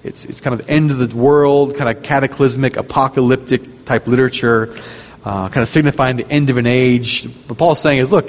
It's, 0.04 0.26
it's 0.26 0.42
kind 0.42 0.60
of 0.60 0.68
end 0.68 0.90
of 0.90 0.98
the 0.98 1.16
world, 1.16 1.74
kind 1.74 1.96
of 1.96 2.02
cataclysmic, 2.02 2.76
apocalyptic 2.76 3.86
type 3.86 4.06
literature, 4.06 4.76
uh, 5.24 5.48
kind 5.48 5.62
of 5.62 5.70
signifying 5.70 6.16
the 6.16 6.28
end 6.28 6.50
of 6.50 6.58
an 6.58 6.66
age. 6.66 7.24
What 7.46 7.56
Paul's 7.56 7.80
saying 7.80 8.00
is, 8.00 8.12
look, 8.12 8.28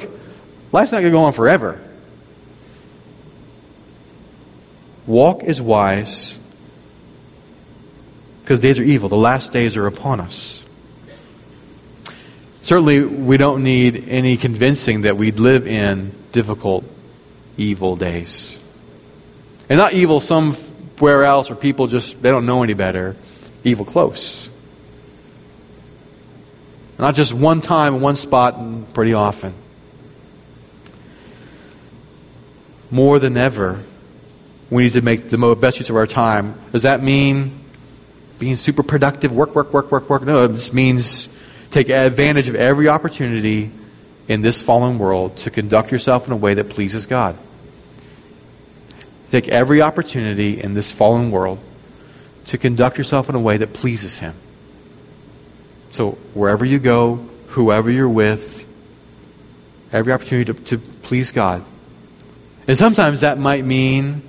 life's 0.71 0.93
not 0.93 1.01
going 1.01 1.11
to 1.11 1.17
go 1.17 1.25
on 1.25 1.33
forever. 1.33 1.90
Walk 5.07 5.43
as 5.43 5.61
wise 5.61 6.39
because 8.41 8.59
days 8.59 8.79
are 8.79 8.83
evil. 8.83 9.07
The 9.09 9.15
last 9.15 9.51
days 9.51 9.77
are 9.77 9.87
upon 9.87 10.19
us. 10.19 10.61
Certainly, 12.61 13.05
we 13.05 13.37
don't 13.37 13.63
need 13.63 14.07
any 14.09 14.37
convincing 14.37 15.01
that 15.03 15.17
we 15.17 15.31
live 15.31 15.65
in 15.67 16.13
difficult, 16.31 16.85
evil 17.57 17.95
days. 17.95 18.59
And 19.69 19.77
not 19.77 19.93
evil 19.93 20.19
somewhere 20.19 21.23
else 21.23 21.49
where 21.49 21.55
people 21.55 21.87
just, 21.87 22.21
they 22.21 22.29
don't 22.29 22.45
know 22.45 22.61
any 22.61 22.73
better. 22.73 23.15
Evil 23.63 23.85
close. 23.85 24.49
Not 26.99 27.15
just 27.15 27.33
one 27.33 27.61
time, 27.61 28.01
one 28.01 28.15
spot, 28.15 28.57
and 28.57 28.93
pretty 28.93 29.13
often. 29.13 29.53
More 32.91 33.17
than 33.17 33.37
ever, 33.37 33.83
we 34.71 34.83
need 34.83 34.93
to 34.93 35.01
make 35.01 35.29
the 35.29 35.55
best 35.55 35.79
use 35.79 35.89
of 35.89 35.97
our 35.97 36.07
time. 36.07 36.59
Does 36.71 36.83
that 36.83 37.03
mean 37.03 37.59
being 38.39 38.55
super 38.55 38.81
productive, 38.81 39.31
work, 39.31 39.53
work, 39.53 39.71
work, 39.73 39.91
work, 39.91 40.09
work? 40.09 40.23
No, 40.23 40.45
it 40.45 40.53
just 40.53 40.73
means 40.73 41.27
take 41.71 41.89
advantage 41.89 42.47
of 42.47 42.55
every 42.55 42.87
opportunity 42.87 43.69
in 44.29 44.41
this 44.41 44.61
fallen 44.61 44.97
world 44.97 45.37
to 45.37 45.51
conduct 45.51 45.91
yourself 45.91 46.25
in 46.25 46.31
a 46.31 46.37
way 46.37 46.53
that 46.53 46.69
pleases 46.69 47.05
God. 47.05 47.37
Take 49.29 49.49
every 49.49 49.81
opportunity 49.81 50.61
in 50.61 50.73
this 50.73 50.91
fallen 50.91 51.31
world 51.31 51.59
to 52.45 52.57
conduct 52.57 52.97
yourself 52.97 53.27
in 53.27 53.35
a 53.35 53.39
way 53.39 53.57
that 53.57 53.73
pleases 53.73 54.19
Him. 54.19 54.33
So, 55.91 56.11
wherever 56.33 56.63
you 56.63 56.79
go, 56.79 57.15
whoever 57.47 57.91
you're 57.91 58.09
with, 58.09 58.65
every 59.91 60.13
opportunity 60.13 60.53
to, 60.53 60.61
to 60.63 60.77
please 60.77 61.31
God. 61.31 61.63
And 62.67 62.77
sometimes 62.77 63.19
that 63.21 63.37
might 63.37 63.65
mean 63.65 64.21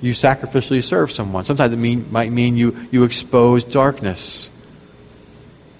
you 0.00 0.12
sacrificially 0.12 0.82
serve 0.82 1.10
someone. 1.10 1.44
Sometimes 1.44 1.72
it 1.72 1.76
mean, 1.76 2.10
might 2.10 2.30
mean 2.30 2.56
you, 2.56 2.88
you 2.90 3.04
expose 3.04 3.64
darkness. 3.64 4.50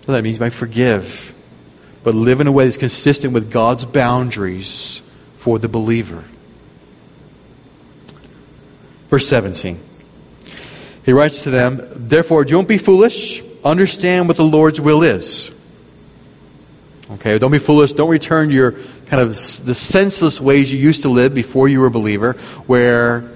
So 0.07 0.13
that 0.13 0.23
means 0.23 0.39
you 0.39 0.41
might 0.41 0.55
forgive, 0.55 1.35
but 2.03 2.15
live 2.15 2.41
in 2.41 2.47
a 2.47 2.53
way 2.53 2.65
that's 2.65 2.77
consistent 2.77 3.33
with 3.33 3.51
God's 3.51 3.85
boundaries 3.85 5.03
for 5.37 5.59
the 5.59 5.69
believer. 5.69 6.25
Verse 9.09 9.29
17. 9.29 9.81
He 11.05 11.13
writes 11.13 11.43
to 11.43 11.51
them, 11.51 11.81
Therefore, 11.95 12.45
don't 12.45 12.69
be 12.69 12.79
foolish. 12.79 13.43
Understand 13.65 14.29
what 14.29 14.37
the 14.37 14.45
Lord's 14.45 14.81
will 14.81 15.03
is. 15.03 15.51
Okay, 17.13 17.39
don't 17.39 17.51
be 17.51 17.59
foolish. 17.59 17.95
Don't 17.95 18.11
return 18.11 18.49
to 18.49 18.55
your 18.55 18.73
kind 19.07 19.23
of 19.23 19.31
the 19.65 19.75
senseless 19.75 20.41
ways 20.41 20.71
you 20.73 20.79
used 20.79 21.03
to 21.03 21.09
live 21.09 21.35
before 21.35 21.69
you 21.69 21.81
were 21.81 21.87
a 21.87 21.91
believer, 21.91 22.35
where 22.67 23.31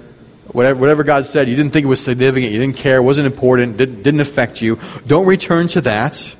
whatever, 0.53 0.79
whatever 0.79 1.03
God 1.03 1.25
said, 1.25 1.49
you 1.49 1.55
didn't 1.55 1.73
think 1.73 1.83
it 1.83 1.87
was 1.87 2.01
significant, 2.01 2.53
you 2.53 2.59
didn't 2.59 2.77
care, 2.77 2.97
It 2.97 3.01
wasn't 3.01 3.25
important, 3.25 3.77
didn't, 3.77 4.03
didn't 4.03 4.21
affect 4.21 4.61
you. 4.61 4.79
Don't 5.05 5.25
return 5.25 5.67
to 5.69 5.81
that. 5.81 6.35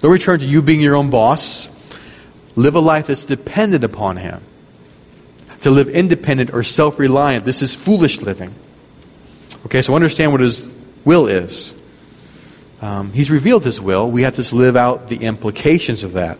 Don't 0.00 0.10
return 0.10 0.40
to 0.40 0.46
you 0.46 0.62
being 0.62 0.80
your 0.80 0.96
own 0.96 1.10
boss. 1.10 1.68
Live 2.56 2.74
a 2.74 2.80
life 2.80 3.06
that's 3.06 3.24
dependent 3.24 3.84
upon 3.84 4.16
Him. 4.16 4.42
To 5.60 5.70
live 5.70 5.88
independent 5.88 6.52
or 6.52 6.64
self 6.64 6.98
reliant, 6.98 7.44
this 7.44 7.62
is 7.62 7.74
foolish 7.74 8.20
living. 8.20 8.52
Okay, 9.66 9.80
so 9.80 9.94
understand 9.94 10.32
what 10.32 10.40
His 10.40 10.68
will 11.04 11.28
is. 11.28 11.72
Um, 12.80 13.12
he's 13.12 13.30
revealed 13.30 13.64
His 13.64 13.80
will. 13.80 14.10
We 14.10 14.24
have 14.24 14.34
to 14.34 14.56
live 14.56 14.74
out 14.76 15.08
the 15.08 15.18
implications 15.18 16.02
of 16.02 16.14
that. 16.14 16.38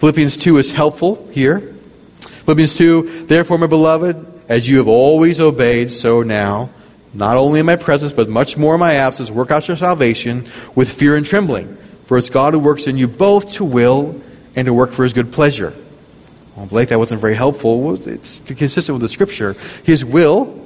Philippians 0.00 0.36
2 0.36 0.58
is 0.58 0.72
helpful 0.72 1.28
here. 1.32 1.74
Philippians 2.20 2.76
2, 2.76 3.26
therefore, 3.26 3.58
my 3.58 3.68
beloved, 3.68 4.35
as 4.48 4.68
you 4.68 4.78
have 4.78 4.88
always 4.88 5.40
obeyed, 5.40 5.90
so 5.90 6.22
now, 6.22 6.70
not 7.12 7.36
only 7.36 7.60
in 7.60 7.66
my 7.66 7.76
presence, 7.76 8.12
but 8.12 8.28
much 8.28 8.56
more 8.56 8.74
in 8.74 8.80
my 8.80 8.94
absence, 8.94 9.30
work 9.30 9.50
out 9.50 9.68
your 9.68 9.76
salvation 9.76 10.46
with 10.74 10.92
fear 10.92 11.16
and 11.16 11.26
trembling. 11.26 11.76
For 12.06 12.18
it's 12.18 12.30
God 12.30 12.54
who 12.54 12.60
works 12.60 12.86
in 12.86 12.96
you 12.96 13.08
both 13.08 13.52
to 13.52 13.64
will 13.64 14.20
and 14.54 14.66
to 14.66 14.72
work 14.72 14.92
for 14.92 15.02
his 15.02 15.12
good 15.12 15.32
pleasure. 15.32 15.74
Well, 16.56 16.66
Blake, 16.66 16.88
that 16.88 16.98
wasn't 16.98 17.20
very 17.20 17.34
helpful. 17.34 17.94
It's 18.08 18.40
consistent 18.40 18.94
with 18.94 19.02
the 19.02 19.08
scripture. 19.08 19.56
His 19.84 20.04
will 20.04 20.64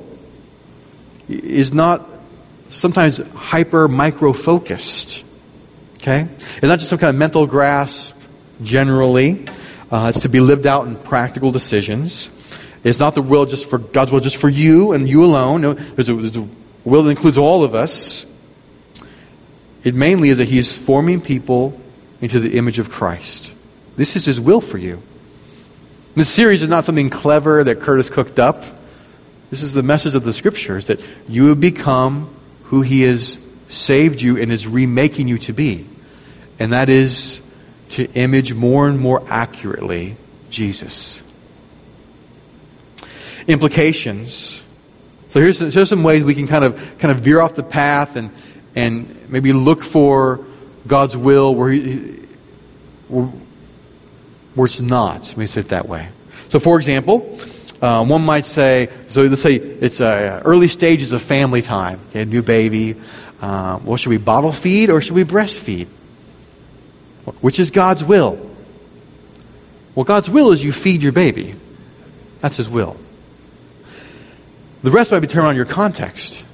is 1.28 1.72
not 1.72 2.08
sometimes 2.70 3.18
hyper 3.34 3.88
micro 3.88 4.32
focused. 4.32 5.24
Okay? 5.96 6.28
It's 6.56 6.62
not 6.62 6.78
just 6.78 6.90
some 6.90 6.98
kind 6.98 7.10
of 7.10 7.16
mental 7.16 7.46
grasp 7.46 8.16
generally. 8.62 9.46
Uh, 9.90 10.06
it's 10.10 10.20
to 10.20 10.28
be 10.28 10.40
lived 10.40 10.66
out 10.66 10.86
in 10.86 10.96
practical 10.96 11.50
decisions. 11.50 12.30
It's 12.82 12.98
not 12.98 13.14
the 13.14 13.22
will 13.22 13.46
just 13.46 13.68
for 13.68 13.78
God's 13.78 14.10
will 14.10 14.20
just 14.20 14.36
for 14.36 14.48
you 14.48 14.92
and 14.92 15.08
you 15.08 15.24
alone. 15.24 15.60
No, 15.60 15.74
there's 15.74 16.08
a, 16.08 16.14
there's 16.14 16.36
a 16.36 16.48
will 16.84 17.02
that 17.02 17.10
includes 17.10 17.36
all 17.36 17.62
of 17.62 17.74
us. 17.74 18.26
It 19.84 19.94
mainly 19.94 20.30
is 20.30 20.38
that 20.38 20.48
He's 20.48 20.76
forming 20.76 21.20
people 21.20 21.78
into 22.20 22.40
the 22.40 22.56
image 22.56 22.78
of 22.78 22.90
Christ. 22.90 23.52
This 23.96 24.16
is 24.16 24.24
His 24.24 24.40
will 24.40 24.60
for 24.60 24.78
you. 24.78 25.02
This 26.14 26.28
series 26.28 26.62
is 26.62 26.68
not 26.68 26.84
something 26.84 27.08
clever 27.08 27.62
that 27.64 27.80
Curtis 27.80 28.10
cooked 28.10 28.38
up. 28.38 28.64
This 29.50 29.62
is 29.62 29.72
the 29.72 29.82
message 29.82 30.14
of 30.14 30.24
the 30.24 30.32
Scriptures 30.32 30.86
that 30.86 31.00
you 31.28 31.48
have 31.48 31.60
become 31.60 32.34
who 32.64 32.82
He 32.82 33.02
has 33.02 33.38
saved 33.68 34.20
you 34.20 34.38
and 34.38 34.50
is 34.50 34.66
remaking 34.66 35.28
you 35.28 35.38
to 35.38 35.52
be. 35.52 35.86
And 36.58 36.72
that 36.72 36.88
is 36.88 37.40
to 37.90 38.10
image 38.12 38.52
more 38.52 38.88
and 38.88 38.98
more 38.98 39.22
accurately 39.28 40.16
Jesus. 40.50 41.22
Implications. 43.46 44.62
So 45.30 45.40
here's, 45.40 45.58
here's 45.58 45.88
some 45.88 46.02
ways 46.02 46.24
we 46.24 46.34
can 46.34 46.46
kind 46.46 46.64
of 46.64 46.98
kind 46.98 47.12
of 47.12 47.20
veer 47.20 47.40
off 47.40 47.54
the 47.54 47.62
path 47.62 48.16
and 48.16 48.30
and 48.74 49.30
maybe 49.30 49.52
look 49.52 49.82
for 49.82 50.44
God's 50.86 51.16
will 51.16 51.54
where, 51.54 51.70
he, 51.70 52.26
where, 53.08 53.26
where 54.54 54.66
it's 54.66 54.80
not. 54.80 55.28
Let 55.28 55.36
me 55.36 55.46
say 55.46 55.60
it 55.60 55.68
that 55.70 55.88
way. 55.88 56.08
So, 56.48 56.58
for 56.58 56.78
example, 56.78 57.38
um, 57.82 58.08
one 58.08 58.24
might 58.24 58.44
say, 58.44 58.88
so 59.08 59.22
let's 59.22 59.42
say 59.42 59.54
it's 59.54 60.00
uh, 60.00 60.42
early 60.44 60.68
stages 60.68 61.12
of 61.12 61.22
family 61.22 61.62
time, 61.62 62.00
okay, 62.10 62.24
new 62.24 62.42
baby. 62.42 62.96
Uh, 63.40 63.78
well, 63.84 63.96
should 63.96 64.10
we 64.10 64.18
bottle 64.18 64.52
feed 64.52 64.90
or 64.90 65.00
should 65.00 65.14
we 65.14 65.24
breastfeed? 65.24 65.86
Which 67.40 67.58
is 67.58 67.70
God's 67.70 68.02
will? 68.02 68.50
Well, 69.94 70.04
God's 70.04 70.28
will 70.28 70.52
is 70.52 70.62
you 70.62 70.72
feed 70.72 71.02
your 71.02 71.12
baby. 71.12 71.54
That's 72.40 72.56
His 72.56 72.68
will. 72.68 72.96
The 74.82 74.90
rest 74.90 75.12
might 75.12 75.20
be 75.20 75.26
turned 75.26 75.46
on 75.46 75.56
your 75.56 75.66
context. 75.66 76.44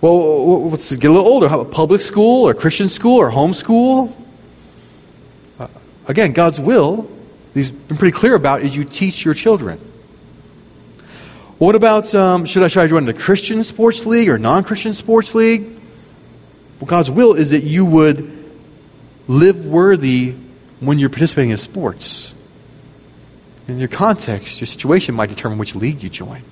Well, 0.00 0.68
let's 0.68 0.90
get 0.90 1.08
a 1.08 1.12
little 1.12 1.28
older. 1.28 1.48
How 1.48 1.60
about 1.60 1.72
public 1.72 2.00
school 2.00 2.48
or 2.48 2.54
Christian 2.54 2.88
school 2.88 3.18
or 3.18 3.30
homeschool? 3.30 4.12
Uh, 5.58 5.68
again, 6.06 6.32
God's 6.32 6.58
will, 6.58 7.08
He's 7.54 7.70
been 7.70 7.96
pretty 7.96 8.16
clear 8.16 8.34
about, 8.34 8.62
is 8.62 8.74
you 8.74 8.84
teach 8.84 9.24
your 9.24 9.34
children. 9.34 9.78
What 11.58 11.74
about, 11.74 12.14
um, 12.14 12.46
should, 12.46 12.62
I, 12.62 12.68
should 12.68 12.82
I 12.82 12.86
join 12.86 13.04
the 13.04 13.14
Christian 13.14 13.62
sports 13.62 14.06
league 14.06 14.28
or 14.28 14.38
non 14.38 14.64
Christian 14.64 14.94
sports 14.94 15.34
league? 15.34 15.62
Well, 16.80 16.86
God's 16.86 17.10
will 17.10 17.34
is 17.34 17.50
that 17.50 17.62
you 17.62 17.84
would 17.84 18.38
live 19.28 19.66
worthy 19.66 20.34
when 20.80 20.98
you're 20.98 21.10
participating 21.10 21.50
in 21.50 21.58
sports. 21.58 22.34
In 23.68 23.78
your 23.78 23.88
context, 23.88 24.60
your 24.60 24.66
situation 24.66 25.14
might 25.14 25.28
determine 25.28 25.58
which 25.58 25.76
league 25.76 26.02
you 26.02 26.08
join. 26.08 26.42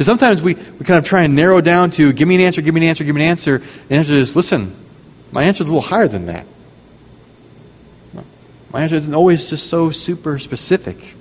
Sometimes 0.00 0.42
we, 0.42 0.54
we 0.54 0.84
kind 0.84 0.98
of 0.98 1.04
try 1.04 1.22
and 1.22 1.36
narrow 1.36 1.60
down 1.60 1.90
to 1.92 2.12
give 2.12 2.26
me 2.26 2.34
an 2.34 2.40
answer, 2.40 2.60
give 2.62 2.74
me 2.74 2.80
an 2.80 2.88
answer, 2.88 3.04
give 3.04 3.14
me 3.14 3.22
an 3.22 3.28
answer. 3.28 3.56
And 3.56 3.88
the 3.88 3.94
answer 3.94 4.12
is 4.14 4.34
listen, 4.34 4.74
my 5.30 5.44
answer 5.44 5.62
is 5.62 5.68
a 5.68 5.72
little 5.72 5.88
higher 5.88 6.08
than 6.08 6.26
that. 6.26 6.46
My 8.72 8.82
answer 8.82 8.96
isn't 8.96 9.14
always 9.14 9.48
just 9.48 9.68
so 9.68 9.92
super 9.92 10.38
specific. 10.40 11.14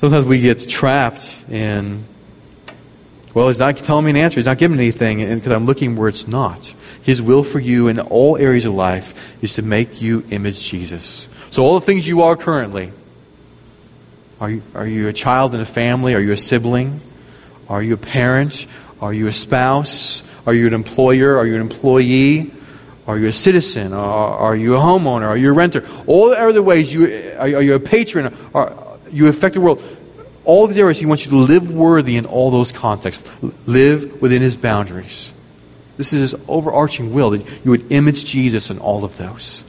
Sometimes 0.00 0.26
we 0.26 0.40
get 0.40 0.66
trapped 0.66 1.36
in, 1.50 2.04
well, 3.34 3.48
he's 3.48 3.58
not 3.58 3.76
telling 3.76 4.06
me 4.06 4.12
an 4.12 4.16
answer. 4.16 4.36
He's 4.36 4.46
not 4.46 4.56
giving 4.56 4.78
anything 4.78 5.18
because 5.34 5.52
I'm 5.52 5.66
looking 5.66 5.96
where 5.96 6.08
it's 6.08 6.26
not. 6.26 6.74
His 7.02 7.20
will 7.20 7.44
for 7.44 7.60
you 7.60 7.88
in 7.88 8.00
all 8.00 8.36
areas 8.36 8.64
of 8.64 8.72
life 8.72 9.36
is 9.42 9.54
to 9.54 9.62
make 9.62 10.00
you 10.00 10.24
image 10.30 10.62
Jesus. 10.62 11.28
So 11.50 11.62
all 11.62 11.78
the 11.78 11.84
things 11.84 12.06
you 12.06 12.22
are 12.22 12.34
currently, 12.34 12.92
are 14.40 14.50
you, 14.50 14.62
are 14.74 14.86
you 14.86 15.08
a 15.08 15.12
child 15.12 15.54
in 15.54 15.60
a 15.60 15.66
family? 15.66 16.14
Are 16.14 16.20
you 16.20 16.32
a 16.32 16.38
sibling? 16.38 17.00
Are 17.68 17.82
you 17.82 17.94
a 17.94 17.98
parent? 17.98 18.66
Are 19.00 19.12
you 19.12 19.28
a 19.28 19.32
spouse? 19.32 20.22
Are 20.46 20.54
you 20.54 20.66
an 20.66 20.74
employer? 20.74 21.38
Are 21.38 21.46
you 21.46 21.54
an 21.54 21.60
employee? 21.62 22.52
Are 23.06 23.18
you 23.18 23.28
a 23.28 23.32
citizen? 23.32 23.92
Are, 23.92 24.38
are 24.38 24.56
you 24.56 24.74
a 24.74 24.78
homeowner? 24.78 25.26
Are 25.26 25.36
you 25.36 25.50
a 25.50 25.52
renter? 25.52 25.86
All 26.06 26.30
the 26.30 26.38
other 26.38 26.62
ways, 26.62 26.92
you, 26.92 27.34
are, 27.36 27.42
are 27.42 27.62
you 27.62 27.74
a 27.74 27.80
patron? 27.80 28.36
Are, 28.54 28.98
you 29.10 29.28
affect 29.28 29.54
the 29.54 29.60
world. 29.60 29.82
All 30.44 30.66
these 30.66 30.78
areas, 30.78 30.98
He 30.98 31.06
wants 31.06 31.24
you 31.24 31.30
to 31.30 31.36
live 31.36 31.72
worthy 31.72 32.16
in 32.16 32.26
all 32.26 32.50
those 32.50 32.72
contexts. 32.72 33.28
Live 33.66 34.20
within 34.20 34.42
His 34.42 34.56
boundaries. 34.56 35.32
This 35.96 36.12
is 36.12 36.32
His 36.32 36.42
overarching 36.46 37.12
will 37.12 37.30
that 37.30 37.46
you 37.64 37.70
would 37.70 37.90
image 37.90 38.24
Jesus 38.24 38.70
in 38.70 38.78
all 38.78 39.04
of 39.04 39.16
those. 39.16 39.64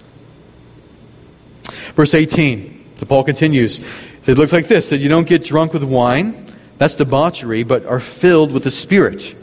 Verse 1.95 2.13
18, 2.13 2.85
so 2.97 3.05
Paul 3.05 3.23
continues. 3.23 3.79
It 4.27 4.37
looks 4.37 4.51
like 4.51 4.67
this 4.67 4.89
that 4.89 4.97
you 4.97 5.07
don't 5.07 5.27
get 5.27 5.43
drunk 5.43 5.73
with 5.73 5.83
wine, 5.83 6.45
that's 6.77 6.95
debauchery, 6.95 7.63
but 7.63 7.85
are 7.85 8.01
filled 8.01 8.51
with 8.51 8.63
the 8.63 8.71
Spirit. 8.71 9.35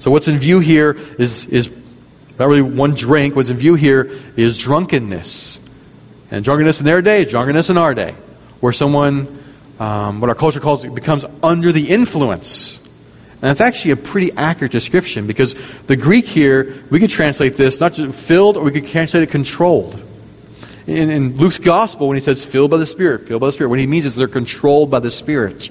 So, 0.00 0.10
what's 0.10 0.28
in 0.28 0.38
view 0.38 0.58
here 0.58 0.98
is, 1.18 1.46
is 1.46 1.70
not 2.38 2.48
really 2.48 2.62
one 2.62 2.94
drink. 2.94 3.36
What's 3.36 3.48
in 3.48 3.56
view 3.56 3.74
here 3.74 4.10
is 4.36 4.58
drunkenness. 4.58 5.60
And 6.30 6.44
drunkenness 6.44 6.80
in 6.80 6.84
their 6.84 7.00
day, 7.00 7.24
drunkenness 7.24 7.70
in 7.70 7.78
our 7.78 7.94
day 7.94 8.14
where 8.60 8.72
someone, 8.72 9.42
um, 9.78 10.20
what 10.20 10.28
our 10.28 10.34
culture 10.34 10.58
calls 10.58 10.84
it, 10.84 10.94
becomes 10.94 11.24
under 11.42 11.70
the 11.70 11.88
influence. 11.88 12.78
And 13.34 13.42
that's 13.42 13.60
actually 13.60 13.92
a 13.92 13.96
pretty 13.96 14.32
accurate 14.32 14.72
description 14.72 15.26
because 15.26 15.54
the 15.86 15.96
Greek 15.96 16.26
here, 16.26 16.82
we 16.90 16.98
could 16.98 17.10
translate 17.10 17.56
this 17.56 17.78
not 17.78 17.92
just 17.92 18.18
filled, 18.18 18.56
or 18.56 18.64
we 18.64 18.72
could 18.72 18.86
translate 18.86 19.22
it 19.22 19.30
controlled. 19.30 20.00
In, 20.86 21.10
in 21.10 21.36
Luke's 21.36 21.58
gospel, 21.58 22.08
when 22.08 22.16
he 22.16 22.20
says 22.20 22.44
filled 22.44 22.70
by 22.70 22.76
the 22.76 22.86
Spirit, 22.86 23.26
filled 23.26 23.40
by 23.40 23.46
the 23.46 23.52
Spirit, 23.52 23.70
what 23.70 23.78
he 23.78 23.86
means 23.86 24.04
is 24.04 24.16
they're 24.16 24.28
controlled 24.28 24.90
by 24.90 25.00
the 25.00 25.10
Spirit. 25.10 25.70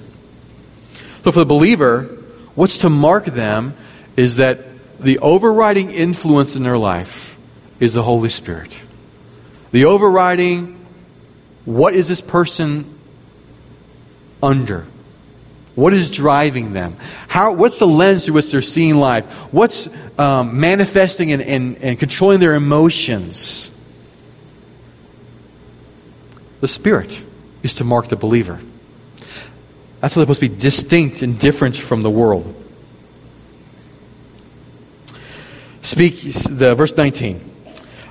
So 1.22 1.32
for 1.32 1.38
the 1.38 1.46
believer, 1.46 2.02
what's 2.54 2.78
to 2.78 2.90
mark 2.90 3.24
them 3.24 3.76
is 4.16 4.36
that 4.36 4.98
the 4.98 5.18
overriding 5.20 5.90
influence 5.90 6.56
in 6.56 6.62
their 6.62 6.78
life 6.78 7.36
is 7.80 7.94
the 7.94 8.02
Holy 8.02 8.28
Spirit. 8.28 8.78
The 9.72 9.84
overriding 9.84 10.84
what 11.64 11.94
is 11.94 12.08
this 12.08 12.20
person 12.20 12.92
under? 14.42 14.86
What 15.74 15.92
is 15.92 16.10
driving 16.10 16.72
them? 16.72 16.96
How, 17.26 17.52
what's 17.52 17.78
the 17.78 17.86
lens 17.86 18.24
through 18.24 18.34
which 18.34 18.52
they're 18.52 18.62
seeing 18.62 18.96
life? 18.96 19.24
What's 19.52 19.88
um, 20.18 20.60
manifesting 20.60 21.32
and, 21.32 21.42
and, 21.42 21.78
and 21.78 21.98
controlling 21.98 22.38
their 22.38 22.54
emotions? 22.54 23.73
The 26.64 26.68
Spirit 26.68 27.20
is 27.62 27.74
to 27.74 27.84
mark 27.84 28.08
the 28.08 28.16
believer. 28.16 28.58
That's 30.00 30.16
why 30.16 30.24
they're 30.24 30.34
supposed 30.34 30.40
to 30.40 30.48
be 30.48 30.56
distinct 30.56 31.20
and 31.20 31.38
different 31.38 31.76
from 31.76 32.02
the 32.02 32.08
world. 32.08 32.54
Speak, 35.82 36.22
the 36.22 36.74
verse 36.74 36.96
19. 36.96 37.54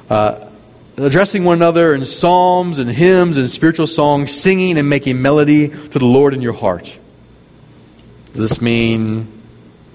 Uh, 0.08 0.52
addressing 0.98 1.46
one 1.46 1.58
another 1.58 1.96
in 1.96 2.06
psalms 2.06 2.78
and 2.78 2.88
hymns 2.92 3.38
and 3.38 3.50
spiritual 3.50 3.88
songs, 3.88 4.40
singing 4.40 4.78
and 4.78 4.88
making 4.88 5.20
melody 5.20 5.70
to 5.70 5.98
the 5.98 6.06
Lord 6.06 6.36
in 6.36 6.44
your 6.44 6.54
heart. 6.54 7.00
Does 8.34 8.50
this 8.50 8.62
mean, 8.62 9.42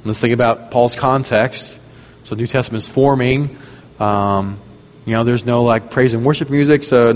let's 0.04 0.18
think 0.18 0.34
about 0.34 0.72
Paul's 0.72 0.96
context. 0.96 1.78
So 2.24 2.34
New 2.34 2.48
Testament 2.48 2.82
is 2.82 2.88
forming. 2.88 3.56
Um, 4.00 4.58
you 5.06 5.12
know, 5.12 5.22
there's 5.22 5.46
no 5.46 5.62
like 5.62 5.92
praise 5.92 6.12
and 6.12 6.24
worship 6.24 6.50
music, 6.50 6.82
so 6.82 7.12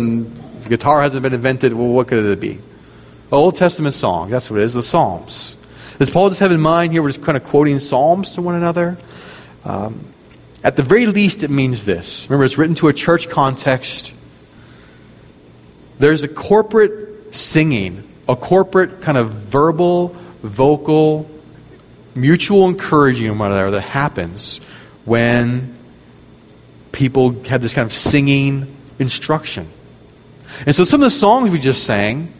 guitar 0.76 1.02
hasn't 1.02 1.22
been 1.22 1.34
invented. 1.34 1.74
Well, 1.74 1.88
what 1.88 2.08
could 2.08 2.24
it 2.24 2.40
be? 2.40 2.58
Old 3.30 3.56
Testament 3.56 3.94
song. 3.94 4.30
That's 4.30 4.50
what 4.50 4.60
it 4.60 4.64
is, 4.64 4.74
the 4.74 4.82
Psalms. 4.82 5.56
Does 5.98 6.10
Paul 6.10 6.28
just 6.30 6.40
have 6.40 6.52
in 6.52 6.60
mind 6.60 6.92
here 6.92 7.02
we're 7.02 7.10
just 7.10 7.22
kind 7.22 7.36
of 7.36 7.44
quoting 7.44 7.78
Psalms 7.78 8.30
to 8.30 8.42
one 8.42 8.54
another? 8.54 8.98
Um, 9.64 10.06
at 10.64 10.76
the 10.76 10.82
very 10.82 11.06
least, 11.06 11.42
it 11.42 11.50
means 11.50 11.84
this. 11.84 12.26
Remember, 12.28 12.44
it's 12.44 12.56
written 12.56 12.74
to 12.76 12.88
a 12.88 12.92
church 12.92 13.28
context. 13.28 14.14
There's 15.98 16.22
a 16.22 16.28
corporate 16.28 17.34
singing, 17.34 18.08
a 18.28 18.36
corporate 18.36 19.02
kind 19.02 19.18
of 19.18 19.30
verbal, 19.30 20.16
vocal, 20.42 21.28
mutual 22.14 22.68
encouraging 22.68 23.36
one 23.38 23.50
another 23.50 23.72
that 23.72 23.82
happens 23.82 24.58
when 25.04 25.76
people 26.92 27.42
have 27.44 27.60
this 27.62 27.74
kind 27.74 27.84
of 27.84 27.92
singing 27.92 28.74
instruction. 28.98 29.68
And 30.66 30.74
so 30.74 30.84
some 30.84 31.00
of 31.00 31.04
the 31.04 31.10
songs 31.10 31.50
we 31.50 31.58
just 31.58 31.84
sang, 31.84 32.32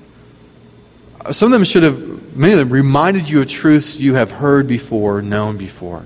some 1.30 1.46
of 1.46 1.52
them 1.52 1.64
should 1.64 1.82
have, 1.82 2.36
many 2.36 2.52
of 2.52 2.58
them 2.58 2.70
reminded 2.70 3.28
you 3.28 3.40
of 3.40 3.48
truths 3.48 3.96
you 3.96 4.14
have 4.14 4.30
heard 4.30 4.66
before, 4.66 5.22
known 5.22 5.56
before. 5.56 6.04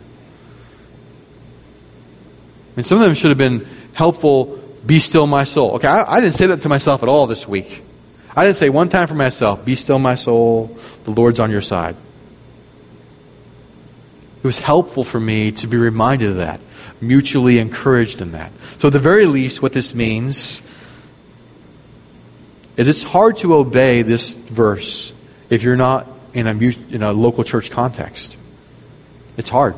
Mean, 2.76 2.84
some 2.84 2.98
of 2.98 3.04
them 3.04 3.14
should 3.14 3.30
have 3.30 3.38
been 3.38 3.66
helpful, 3.94 4.62
be 4.84 4.98
still 4.98 5.26
my 5.26 5.44
soul. 5.44 5.72
Okay, 5.76 5.88
I, 5.88 6.16
I 6.16 6.20
didn't 6.20 6.34
say 6.34 6.46
that 6.48 6.60
to 6.62 6.68
myself 6.68 7.02
at 7.02 7.08
all 7.08 7.26
this 7.26 7.48
week. 7.48 7.82
I 8.36 8.44
didn't 8.44 8.56
say 8.56 8.68
one 8.68 8.90
time 8.90 9.08
for 9.08 9.14
myself, 9.14 9.64
be 9.64 9.76
still 9.76 9.98
my 9.98 10.14
soul, 10.14 10.76
the 11.04 11.10
Lord's 11.10 11.40
on 11.40 11.50
your 11.50 11.62
side. 11.62 11.96
It 14.42 14.46
was 14.46 14.60
helpful 14.60 15.04
for 15.04 15.18
me 15.18 15.50
to 15.52 15.66
be 15.66 15.78
reminded 15.78 16.30
of 16.30 16.36
that, 16.36 16.60
mutually 17.00 17.58
encouraged 17.58 18.20
in 18.20 18.32
that. 18.32 18.52
So, 18.76 18.88
at 18.88 18.92
the 18.92 19.00
very 19.00 19.24
least, 19.24 19.62
what 19.62 19.72
this 19.72 19.94
means 19.94 20.60
is 22.76 22.88
it's 22.88 23.02
hard 23.02 23.38
to 23.38 23.54
obey 23.54 24.02
this 24.02 24.34
verse 24.34 25.12
if 25.48 25.62
you're 25.62 25.76
not 25.76 26.06
in 26.34 26.46
a, 26.46 26.52
in 26.52 27.02
a 27.02 27.12
local 27.12 27.44
church 27.44 27.70
context. 27.70 28.36
It's 29.36 29.48
hard. 29.48 29.74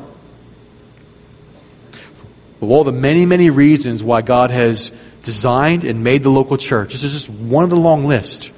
Of 2.61 2.69
all 2.69 2.83
the 2.83 2.91
many, 2.91 3.25
many 3.25 3.49
reasons 3.49 4.03
why 4.03 4.21
God 4.21 4.51
has 4.51 4.91
designed 5.23 5.85
and 5.85 6.03
made 6.03 6.23
the 6.23 6.29
local 6.29 6.57
church, 6.57 6.91
this 6.91 7.03
is 7.03 7.13
just 7.13 7.29
one 7.29 7.63
of 7.63 7.69
the 7.69 7.77
long 7.77 8.05
list. 8.05 8.51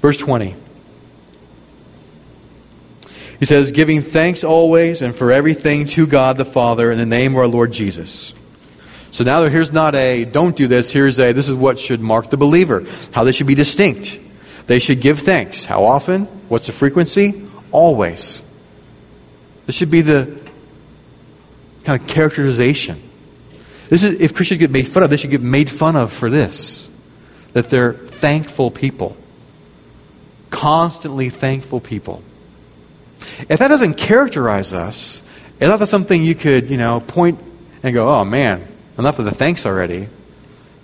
Verse 0.00 0.16
20. 0.16 0.54
He 3.38 3.46
says, 3.46 3.72
giving 3.72 4.02
thanks 4.02 4.44
always 4.44 5.02
and 5.02 5.14
for 5.14 5.32
everything 5.32 5.86
to 5.88 6.06
God 6.06 6.36
the 6.38 6.44
Father 6.44 6.90
in 6.90 6.98
the 6.98 7.06
name 7.06 7.32
of 7.32 7.38
our 7.38 7.46
Lord 7.46 7.72
Jesus. 7.72 8.34
So 9.12 9.24
now 9.24 9.44
here's 9.44 9.72
not 9.72 9.94
a 9.94 10.24
don't 10.24 10.54
do 10.54 10.68
this, 10.68 10.90
here's 10.90 11.18
a 11.18 11.32
this 11.32 11.48
is 11.48 11.54
what 11.54 11.78
should 11.78 12.00
mark 12.00 12.30
the 12.30 12.36
believer, 12.36 12.84
how 13.12 13.24
they 13.24 13.32
should 13.32 13.46
be 13.46 13.54
distinct. 13.54 14.18
They 14.66 14.78
should 14.78 15.00
give 15.00 15.18
thanks. 15.18 15.64
How 15.64 15.84
often? 15.84 16.26
What's 16.48 16.66
the 16.66 16.72
frequency? 16.72 17.48
Always. 17.72 18.44
This 19.66 19.74
should 19.74 19.90
be 19.90 20.02
the 20.02 20.40
kind 21.82 22.00
of 22.00 22.06
characterization. 22.06 23.02
This 23.88 24.04
is, 24.04 24.20
if 24.20 24.34
Christians 24.34 24.60
get 24.60 24.70
made 24.70 24.86
fun 24.86 25.02
of, 25.02 25.10
they 25.10 25.16
should 25.16 25.30
get 25.30 25.42
made 25.42 25.68
fun 25.68 25.96
of 25.96 26.12
for 26.12 26.30
this. 26.30 26.88
That 27.52 27.68
they're 27.68 27.92
thankful 27.92 28.70
people. 28.70 29.16
Constantly 30.50 31.30
thankful 31.30 31.80
people. 31.80 32.22
If 33.48 33.58
that 33.58 33.68
doesn't 33.68 33.94
characterize 33.94 34.72
us, 34.72 35.24
if 35.58 35.78
that's 35.78 35.90
something 35.90 36.22
you 36.22 36.36
could, 36.36 36.70
you 36.70 36.76
know, 36.76 37.00
point 37.00 37.40
and 37.82 37.92
go, 37.92 38.08
oh 38.08 38.24
man, 38.24 38.66
enough 39.00 39.18
of 39.18 39.24
the 39.24 39.32
thanks 39.32 39.66
already, 39.66 40.08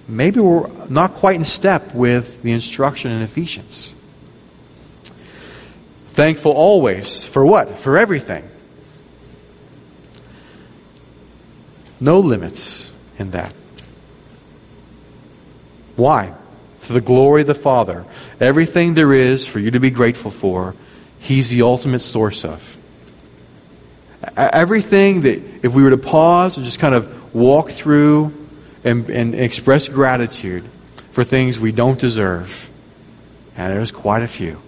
maybe 0.09 0.41
we're 0.41 0.69
not 0.89 1.15
quite 1.15 1.37
in 1.37 1.45
step 1.45 1.95
with 1.95 2.43
the 2.43 2.51
instruction 2.51 3.13
in 3.13 3.23
Ephesians. 3.23 3.95
Thankful 6.09 6.53
always. 6.53 7.25
For 7.25 7.45
what? 7.45 7.79
For 7.79 7.97
everything. 7.97 8.49
No 12.01 12.19
limits 12.19 12.91
in 13.19 13.31
that. 13.31 13.55
Why? 15.95 16.35
To 16.83 16.93
the 16.93 17.01
glory 17.01 17.43
of 17.43 17.47
the 17.47 17.55
Father. 17.55 18.05
Everything 18.41 18.95
there 18.95 19.13
is 19.13 19.47
for 19.47 19.59
you 19.59 19.71
to 19.71 19.81
be 19.81 19.91
grateful 19.91 20.31
for, 20.31 20.75
He's 21.19 21.51
the 21.51 21.63
ultimate 21.63 22.01
source 22.01 22.45
of. 22.45 22.79
Everything 24.37 25.23
that, 25.23 25.43
if 25.63 25.73
we 25.73 25.83
were 25.83 25.91
to 25.91 25.99
pause 25.99 26.57
and 26.57 26.65
just 26.65 26.79
kind 26.79 26.95
of 26.95 27.16
walk 27.33 27.71
through 27.71 28.33
and, 28.85 29.09
and 29.11 29.35
express 29.35 29.89
gratitude 29.89 30.65
for 31.11 31.25
things 31.25 31.59
we 31.59 31.73
don't 31.73 31.99
deserve, 31.99 32.71
and 33.57 33.73
there's 33.73 33.91
quite 33.91 34.23
a 34.23 34.29
few. 34.29 34.61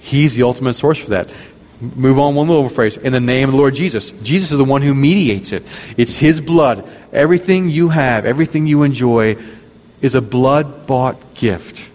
He's 0.00 0.34
the 0.34 0.42
ultimate 0.44 0.74
source 0.74 0.98
for 0.98 1.10
that. 1.10 1.32
Move 1.80 2.18
on 2.18 2.34
one 2.34 2.48
little 2.48 2.68
phrase. 2.68 2.96
In 2.96 3.12
the 3.12 3.20
name 3.20 3.48
of 3.48 3.52
the 3.52 3.58
Lord 3.58 3.74
Jesus. 3.74 4.12
Jesus 4.22 4.52
is 4.52 4.58
the 4.58 4.64
one 4.64 4.80
who 4.80 4.94
mediates 4.94 5.52
it. 5.52 5.64
It's 5.96 6.16
His 6.16 6.40
blood. 6.40 6.88
Everything 7.12 7.68
you 7.68 7.88
have, 7.88 8.24
everything 8.24 8.66
you 8.66 8.82
enjoy, 8.82 9.36
is 10.00 10.14
a 10.14 10.22
blood 10.22 10.86
bought 10.86 11.34
gift 11.34 11.90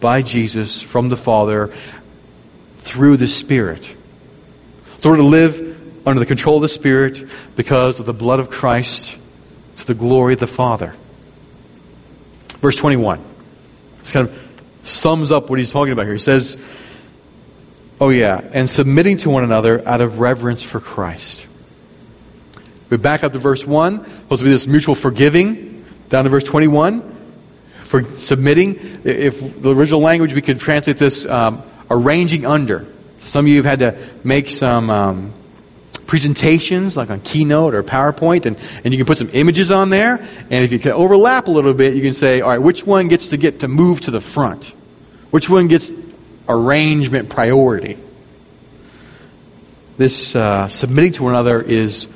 by 0.00 0.20
Jesus 0.20 0.82
from 0.82 1.08
the 1.08 1.16
Father 1.16 1.72
through 2.80 3.16
the 3.16 3.28
Spirit. 3.28 3.94
So 4.98 5.10
we're 5.10 5.16
to 5.16 5.22
live 5.22 5.71
under 6.04 6.18
the 6.18 6.26
control 6.26 6.56
of 6.56 6.62
the 6.62 6.68
Spirit 6.68 7.28
because 7.56 8.00
of 8.00 8.06
the 8.06 8.14
blood 8.14 8.40
of 8.40 8.50
Christ 8.50 9.16
to 9.76 9.86
the 9.86 9.94
glory 9.94 10.34
of 10.34 10.40
the 10.40 10.46
Father. 10.46 10.94
Verse 12.60 12.76
21. 12.76 13.22
This 13.98 14.12
kind 14.12 14.28
of 14.28 14.52
sums 14.84 15.30
up 15.30 15.50
what 15.50 15.58
he's 15.58 15.72
talking 15.72 15.92
about 15.92 16.04
here. 16.04 16.14
He 16.14 16.18
says, 16.18 16.56
Oh, 18.00 18.08
yeah, 18.08 18.40
and 18.52 18.68
submitting 18.68 19.16
to 19.18 19.30
one 19.30 19.44
another 19.44 19.86
out 19.86 20.00
of 20.00 20.18
reverence 20.18 20.62
for 20.62 20.80
Christ. 20.80 21.46
We 22.90 22.96
back 22.96 23.22
up 23.22 23.32
to 23.32 23.38
verse 23.38 23.64
1, 23.64 24.04
supposed 24.04 24.40
to 24.40 24.44
be 24.44 24.50
this 24.50 24.66
mutual 24.66 24.94
forgiving. 24.94 25.84
Down 26.08 26.24
to 26.24 26.30
verse 26.30 26.44
21, 26.44 27.00
for 27.82 28.04
submitting. 28.18 29.00
If 29.04 29.62
the 29.62 29.74
original 29.74 30.00
language, 30.00 30.34
we 30.34 30.42
could 30.42 30.60
translate 30.60 30.98
this 30.98 31.24
um, 31.24 31.62
arranging 31.90 32.44
under. 32.44 32.86
Some 33.20 33.46
of 33.46 33.48
you 33.48 33.62
have 33.62 33.64
had 33.64 33.78
to 33.78 34.08
make 34.24 34.50
some 34.50 34.90
um, 34.90 35.32
presentations, 36.06 36.96
like 36.96 37.10
on 37.10 37.20
Keynote 37.20 37.74
or 37.74 37.82
PowerPoint, 37.82 38.46
and, 38.46 38.56
and 38.84 38.92
you 38.92 38.98
can 38.98 39.06
put 39.06 39.18
some 39.18 39.30
images 39.32 39.70
on 39.70 39.90
there. 39.90 40.16
And 40.16 40.64
if 40.64 40.72
you 40.72 40.78
can 40.78 40.92
overlap 40.92 41.46
a 41.46 41.50
little 41.50 41.74
bit, 41.74 41.94
you 41.94 42.02
can 42.02 42.14
say, 42.14 42.40
all 42.40 42.50
right, 42.50 42.60
which 42.60 42.86
one 42.86 43.08
gets 43.08 43.28
to 43.28 43.36
get 43.36 43.60
to 43.60 43.68
move 43.68 44.02
to 44.02 44.10
the 44.10 44.20
front? 44.20 44.74
Which 45.30 45.48
one 45.48 45.68
gets 45.68 45.92
arrangement 46.48 47.30
priority. 47.30 47.98
This 49.96 50.34
uh, 50.34 50.68
submitting 50.68 51.12
to 51.12 51.24
one 51.24 51.32
another 51.32 51.60
is 51.60 52.08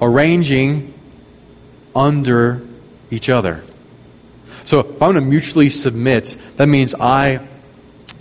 arranging 0.00 0.94
under 1.94 2.66
each 3.10 3.28
other. 3.28 3.64
So 4.64 4.80
if 4.80 4.86
I'm 5.02 5.12
going 5.12 5.14
to 5.14 5.20
mutually 5.22 5.70
submit, 5.70 6.36
that 6.56 6.66
means 6.66 6.94
I 6.94 7.46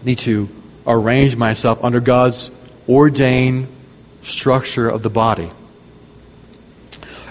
need 0.04 0.20
to 0.20 0.50
arrange 0.86 1.36
myself 1.36 1.84
under 1.84 2.00
God's 2.00 2.50
ordained 2.88 3.68
structure 4.28 4.90
of 4.90 5.04
the 5.04 5.10
body. 5.10 5.50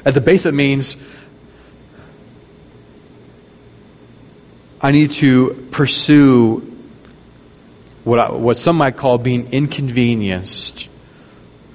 At 0.04 0.14
the 0.14 0.20
base, 0.20 0.46
it 0.46 0.54
means 0.54 0.96
I 4.80 4.92
need 4.92 5.10
to 5.12 5.68
pursue 5.72 6.60
what, 8.04 8.18
I, 8.18 8.32
what 8.32 8.56
some 8.56 8.76
might 8.76 8.96
call 8.96 9.18
being 9.18 9.52
inconvenienced 9.52 10.88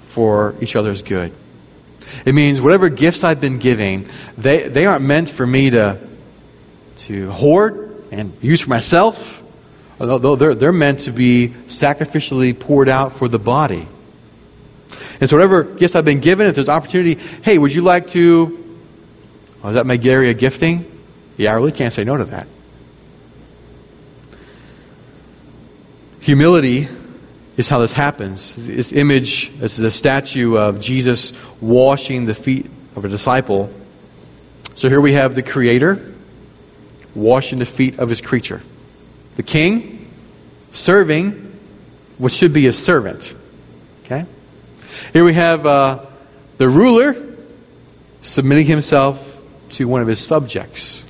for 0.04 0.56
each 0.62 0.76
other's 0.76 1.02
good. 1.02 1.34
It 2.26 2.34
means 2.34 2.62
whatever 2.62 2.90
gifts 2.90 3.24
I've 3.24 3.42
been 3.42 3.58
giving, 3.58 4.08
they, 4.38 4.68
they 4.68 4.86
aren't 4.86 5.04
meant 5.04 5.30
for 5.30 5.46
me 5.46 5.70
to, 5.72 6.00
to 7.00 7.32
hoard 7.32 8.06
and 8.12 8.32
use 8.42 8.62
for 8.62 8.70
myself. 8.70 9.44
Although 10.00 10.36
they're, 10.36 10.56
they're 10.56 10.72
meant 10.72 11.02
to 11.02 11.12
be 11.12 11.50
sacrificially 11.68 12.58
poured 12.58 12.90
out 12.90 13.14
for 13.14 13.28
the 13.28 13.40
body. 13.40 13.88
And 15.22 15.30
so, 15.30 15.36
whatever 15.36 15.64
gifts 15.64 15.96
I've 15.96 16.04
been 16.04 16.20
given, 16.20 16.48
if 16.48 16.56
there's 16.56 16.68
opportunity, 16.68 17.22
hey, 17.44 17.60
would 17.60 17.72
you 17.74 17.84
like 17.84 18.08
to? 18.10 18.58
Oh, 19.64 19.70
is 19.70 19.76
that 19.76 19.86
my 19.86 20.00
area 20.04 20.34
gifting? 20.34 20.84
Yeah, 21.38 21.52
I 21.52 21.56
really 21.56 21.72
can't 21.72 21.94
say 21.94 22.04
no 22.04 22.18
to 22.18 22.26
that. 22.26 22.48
Humility 26.22 26.88
is 27.58 27.70
how 27.70 27.80
this 27.80 27.94
happens. 27.94 28.68
This 28.68 28.92
image 28.92 29.56
this 29.60 29.78
is 29.78 29.86
a 29.86 29.92
statue 29.92 30.58
of 30.58 30.82
Jesus 30.82 31.34
washing 31.60 32.26
the 32.26 32.34
feet 32.34 32.66
of 32.96 33.06
a 33.06 33.10
disciple. 33.10 33.72
So 34.74 34.90
here 34.90 35.02
we 35.02 35.14
have 35.14 35.36
the 35.36 35.44
Creator 35.44 36.14
washing 37.14 37.60
the 37.60 37.66
feet 37.66 38.00
of 38.00 38.10
his 38.10 38.22
creature. 38.22 38.62
The 39.36 39.44
king 39.44 40.12
serving 40.74 41.60
what 42.18 42.32
should 42.32 42.54
be 42.54 42.66
a 42.66 42.74
servant. 42.74 43.36
Okay? 44.06 44.26
Here 45.14 45.24
we 45.26 45.34
have 45.34 45.66
uh, 45.66 46.06
the 46.58 46.70
ruler 46.70 47.16
submitting 48.22 48.68
himself 48.68 49.42
to 49.72 49.88
one 49.88 50.02
of 50.02 50.08
his 50.08 50.26
subjects. 50.26 51.06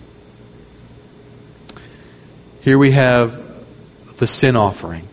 Here 2.62 2.78
we 2.78 2.92
have 2.92 3.42
the 4.18 4.28
sin 4.28 4.56
offering, 4.56 5.08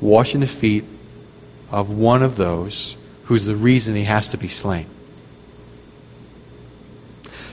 washing 0.00 0.40
the 0.40 0.46
feet 0.46 0.84
of 1.70 1.90
one 1.90 2.22
of 2.22 2.36
those 2.36 2.96
who's 3.24 3.44
the 3.44 3.56
reason 3.56 3.94
he 3.94 4.04
has 4.04 4.28
to 4.28 4.38
be 4.38 4.48
slain. 4.48 4.86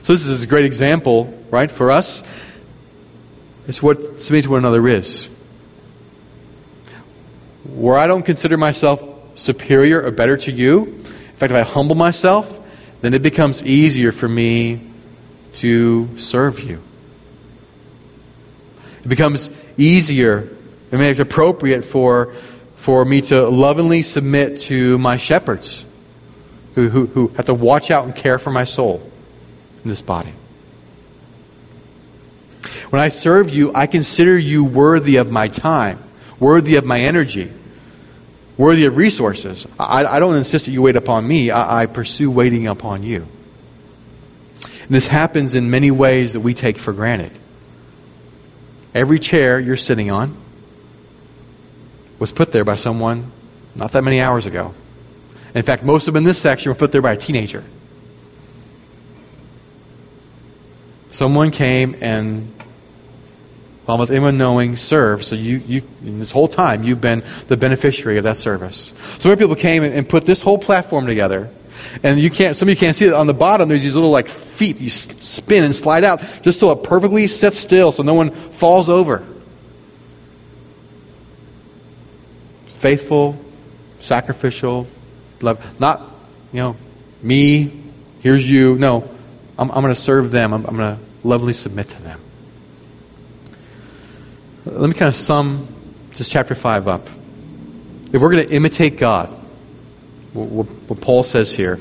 So 0.04 0.14
this 0.14 0.28
is 0.28 0.44
a 0.44 0.48
great 0.48 0.66
example, 0.66 1.34
right, 1.50 1.72
for 1.72 1.90
us. 1.90 2.24
It's 3.68 3.82
what 3.82 4.22
submitting 4.22 4.44
to 4.44 4.50
one 4.52 4.60
another 4.60 4.88
is. 4.88 5.28
Where 7.64 7.98
I 7.98 8.06
don't 8.06 8.24
consider 8.24 8.58
myself 8.58 9.02
superior 9.36 10.02
or 10.02 10.12
better 10.12 10.38
to 10.38 10.52
you, 10.52 10.86
in 10.86 11.40
fact, 11.40 11.52
if 11.52 11.58
I 11.58 11.62
humble 11.62 11.96
myself, 11.96 12.60
then 13.02 13.14
it 13.14 13.22
becomes 13.22 13.64
easier 13.64 14.12
for 14.12 14.28
me 14.28 14.82
to 15.54 16.18
serve 16.18 16.62
you. 16.62 16.82
It 19.04 19.08
becomes 19.08 19.50
easier 19.78 20.50
it 20.92 21.20
appropriate 21.20 21.84
for, 21.84 22.34
for 22.76 23.06
me 23.06 23.22
to 23.22 23.48
lovingly 23.48 24.02
submit 24.02 24.60
to 24.62 24.98
my 24.98 25.18
shepherds 25.18 25.86
who, 26.76 26.90
who, 26.90 27.06
who 27.08 27.28
have 27.30 27.46
to 27.46 27.54
watch 27.54 27.92
out 27.92 28.06
and 28.06 28.16
care 28.16 28.40
for 28.40 28.52
my 28.52 28.64
soul 28.64 29.12
in 29.84 29.90
this 29.90 30.02
body. 30.02 30.34
When 32.90 33.02
I 33.02 33.10
serve 33.10 33.54
you, 33.54 33.74
I 33.74 33.88
consider 33.88 34.38
you 34.38 34.64
worthy 34.64 35.18
of 35.18 35.32
my 35.32 35.48
time, 35.48 36.02
worthy 36.40 36.76
of 36.76 36.86
my 36.86 37.00
energy, 37.00 37.52
worthy 38.58 38.86
of 38.86 38.98
resources. 38.98 39.68
I, 39.80 40.06
I 40.06 40.20
don't 40.20 40.36
insist 40.36 40.66
that 40.66 40.72
you 40.72 40.82
wait 40.82 40.96
upon 40.96 41.28
me, 41.28 41.52
I, 41.52 41.84
I 41.84 41.86
pursue 41.86 42.32
waiting 42.32 42.68
upon 42.68 43.04
you. 43.04 43.28
And 44.62 44.90
this 44.90 45.08
happens 45.08 45.56
in 45.56 45.70
many 45.70 45.92
ways 45.92 46.34
that 46.34 46.42
we 46.42 46.54
take 46.54 46.78
for 46.78 46.94
granted. 46.94 47.32
Every 48.94 49.20
chair 49.20 49.60
you're 49.60 49.78
sitting 49.78 50.12
on 50.12 50.38
was 52.20 52.32
put 52.32 52.52
there 52.52 52.64
by 52.64 52.76
someone 52.76 53.32
not 53.76 53.92
that 53.92 54.04
many 54.04 54.22
hours 54.22 54.46
ago. 54.46 54.74
In 55.54 55.64
fact, 55.64 55.84
most 55.84 56.08
of 56.08 56.14
them 56.14 56.22
in 56.22 56.24
this 56.24 56.42
section 56.42 56.70
were 56.70 56.76
put 56.76 56.92
there 56.92 57.02
by 57.02 57.14
a 57.14 57.18
teenager. 57.18 57.64
Someone 61.12 61.52
came 61.52 61.96
and, 62.02 62.54
almost 63.88 64.12
anyone 64.12 64.38
knowing, 64.38 64.76
served. 64.76 65.26
So 65.26 65.36
you, 65.36 65.58
you, 65.66 65.82
this 66.02 66.32
whole 66.32 66.48
time, 66.48 66.84
you've 66.84 67.02
been 67.02 67.24
the 67.48 67.58
beneficiary 67.58 68.18
of 68.18 68.24
that 68.24 68.38
service. 68.38 68.94
So 69.20 69.30
many 69.30 69.40
people 69.40 69.56
came 69.56 69.84
and, 69.84 69.94
and 69.94 70.08
put 70.08 70.26
this 70.26 70.42
whole 70.42 70.58
platform 70.58 71.06
together 71.06 71.50
and 72.04 72.20
you 72.20 72.30
can't, 72.30 72.56
some 72.56 72.68
of 72.68 72.72
you 72.72 72.80
can't 72.80 72.96
see 72.96 73.06
it. 73.06 73.14
On 73.14 73.28
the 73.28 73.34
bottom, 73.34 73.70
there's 73.70 73.84
these 73.84 73.96
little 73.96 74.12
like 74.12 74.28
feet 74.28 74.80
you 74.80 74.90
spin 74.90 75.64
and 75.64 75.76
slide 75.76 76.04
out 76.04 76.22
just 76.42 76.60
so 76.60 76.72
it 76.72 76.84
perfectly 76.84 77.28
sits 77.28 77.58
still 77.58 77.92
so 77.92 78.04
no 78.04 78.14
one 78.14 78.32
falls 78.32 78.90
over. 78.90 79.26
Faithful, 82.66 83.38
sacrificial, 84.00 84.88
love. 85.42 85.80
Not, 85.80 86.02
you 86.52 86.60
know, 86.60 86.76
me, 87.22 87.84
here's 88.22 88.50
you. 88.50 88.78
No, 88.78 89.10
I'm, 89.58 89.72
I'm 89.72 89.82
going 89.82 89.96
to 89.96 90.00
serve 90.00 90.32
them. 90.32 90.54
I'm, 90.54 90.66
I'm 90.66 90.76
going 90.76 90.98
to 90.98 91.28
lovingly 91.28 91.54
submit 91.54 91.90
to 91.90 92.02
them. 92.02 92.22
Let 94.66 94.90
me 94.90 94.96
kind 94.96 95.10
of 95.10 95.16
sum 95.16 95.68
just 96.16 96.32
chapter 96.32 96.56
5 96.56 96.88
up. 96.88 97.08
If 98.12 98.20
we're 98.20 98.32
going 98.32 98.48
to 98.48 98.52
imitate 98.52 98.98
God, 98.98 99.30
what, 100.34 101.02
Paul 101.02 101.22
says 101.22 101.54
here. 101.54 101.80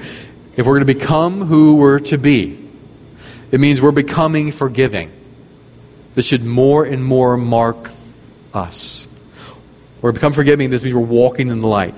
If 0.54 0.66
we're 0.66 0.78
going 0.78 0.86
to 0.86 0.94
become 0.94 1.46
who 1.46 1.76
we're 1.76 1.98
to 2.00 2.18
be, 2.18 2.58
it 3.50 3.58
means 3.58 3.80
we're 3.80 3.90
becoming 3.90 4.52
forgiving. 4.52 5.10
This 6.14 6.26
should 6.26 6.44
more 6.44 6.84
and 6.84 7.02
more 7.02 7.38
mark 7.38 7.90
us. 8.52 9.06
We're 10.02 10.12
become 10.12 10.34
forgiving. 10.34 10.68
This 10.68 10.84
means 10.84 10.94
we're 10.94 11.00
walking 11.00 11.48
in 11.48 11.62
the 11.62 11.66
light. 11.66 11.94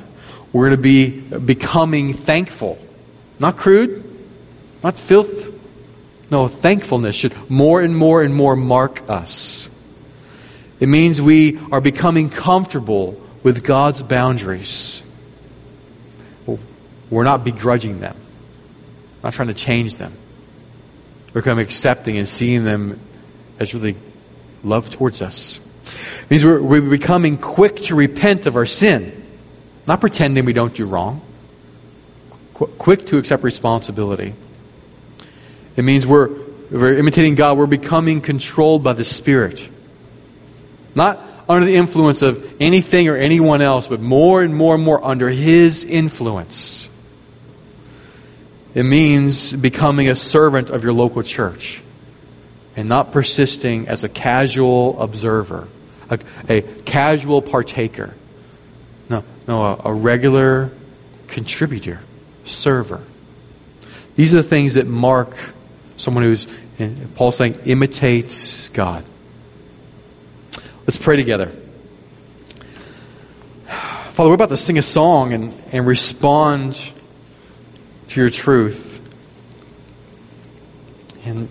We're 0.52 0.68
going 0.68 0.76
to 0.76 0.82
be 0.82 1.20
becoming 1.38 2.14
thankful. 2.14 2.78
Not 3.40 3.56
crude, 3.56 4.04
not 4.84 5.00
filth. 5.00 5.52
No, 6.30 6.46
thankfulness 6.46 7.16
should 7.16 7.50
more 7.50 7.80
and 7.80 7.96
more 7.96 8.22
and 8.22 8.32
more 8.32 8.54
mark 8.54 9.02
us. 9.10 9.68
It 10.78 10.88
means 10.88 11.20
we 11.22 11.58
are 11.72 11.80
becoming 11.80 12.28
comfortable 12.28 13.20
with 13.42 13.64
God's 13.64 14.02
boundaries. 14.02 15.02
We're 17.08 17.24
not 17.24 17.44
begrudging 17.44 18.00
them, 18.00 18.16
We're 19.22 19.28
not 19.28 19.34
trying 19.34 19.48
to 19.48 19.54
change 19.54 19.96
them. 19.96 20.12
We're 21.32 21.42
of 21.42 21.58
accepting 21.58 22.16
and 22.16 22.28
seeing 22.28 22.64
them 22.64 22.98
as 23.58 23.74
really 23.74 23.96
love 24.64 24.88
towards 24.90 25.20
us. 25.20 25.60
It 26.22 26.30
means 26.30 26.44
we're, 26.44 26.60
we're 26.62 26.80
becoming 26.80 27.36
quick 27.36 27.76
to 27.82 27.94
repent 27.94 28.46
of 28.46 28.56
our 28.56 28.66
sin, 28.66 29.24
not 29.86 30.00
pretending 30.00 30.46
we 30.46 30.54
don't 30.54 30.74
do 30.74 30.86
wrong. 30.86 31.20
Qu- 32.54 32.66
quick 32.78 33.06
to 33.06 33.18
accept 33.18 33.44
responsibility. 33.44 34.34
It 35.76 35.84
means 35.84 36.06
we're, 36.06 36.30
we're 36.70 36.96
imitating 36.96 37.34
God. 37.34 37.58
We're 37.58 37.66
becoming 37.66 38.22
controlled 38.22 38.82
by 38.82 38.94
the 38.94 39.04
Spirit. 39.04 39.68
Not 40.96 41.20
under 41.48 41.64
the 41.64 41.76
influence 41.76 42.22
of 42.22 42.56
anything 42.58 43.06
or 43.08 43.16
anyone 43.16 43.62
else, 43.62 43.86
but 43.86 44.00
more 44.00 44.42
and 44.42 44.56
more 44.56 44.74
and 44.74 44.82
more 44.82 45.04
under 45.04 45.30
His 45.30 45.84
influence. 45.84 46.88
It 48.74 48.82
means 48.82 49.52
becoming 49.52 50.08
a 50.08 50.16
servant 50.16 50.70
of 50.70 50.82
your 50.82 50.92
local 50.92 51.22
church 51.22 51.82
and 52.74 52.88
not 52.88 53.12
persisting 53.12 53.88
as 53.88 54.04
a 54.04 54.08
casual 54.08 55.00
observer, 55.00 55.68
a, 56.10 56.18
a 56.48 56.62
casual 56.62 57.40
partaker. 57.40 58.14
No, 59.08 59.22
no, 59.46 59.62
a, 59.62 59.80
a 59.84 59.94
regular 59.94 60.72
contributor, 61.28 62.00
server. 62.44 63.02
These 64.16 64.34
are 64.34 64.38
the 64.38 64.42
things 64.42 64.74
that 64.74 64.86
mark 64.86 65.36
someone 65.96 66.24
who's, 66.24 66.46
Paul's 67.14 67.36
saying, 67.36 67.54
imitates 67.64 68.68
God. 68.68 69.04
Let's 70.86 70.98
pray 70.98 71.16
together. 71.16 71.52
Father, 73.66 74.30
we're 74.30 74.34
about 74.34 74.50
to 74.50 74.56
sing 74.56 74.78
a 74.78 74.82
song 74.82 75.32
and, 75.32 75.52
and 75.72 75.84
respond 75.84 76.92
to 78.10 78.20
your 78.20 78.30
truth. 78.30 79.00
And 81.24 81.48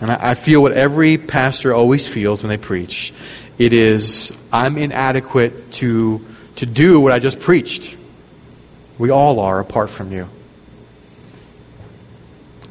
And 0.00 0.10
I, 0.10 0.34
feel 0.34 0.60
what 0.60 0.72
every 0.72 1.16
pastor 1.16 1.72
always 1.72 2.06
feels 2.06 2.42
when 2.42 2.50
they 2.50 2.58
preach. 2.58 3.14
It 3.58 3.72
is, 3.72 4.32
I'm 4.52 4.76
inadequate 4.76 5.72
to, 5.72 6.26
to 6.56 6.66
do 6.66 7.00
what 7.00 7.12
I 7.12 7.20
just 7.20 7.40
preached. 7.40 7.96
We 8.98 9.10
all 9.10 9.40
are 9.40 9.60
apart 9.60 9.88
from 9.88 10.12
you. 10.12 10.28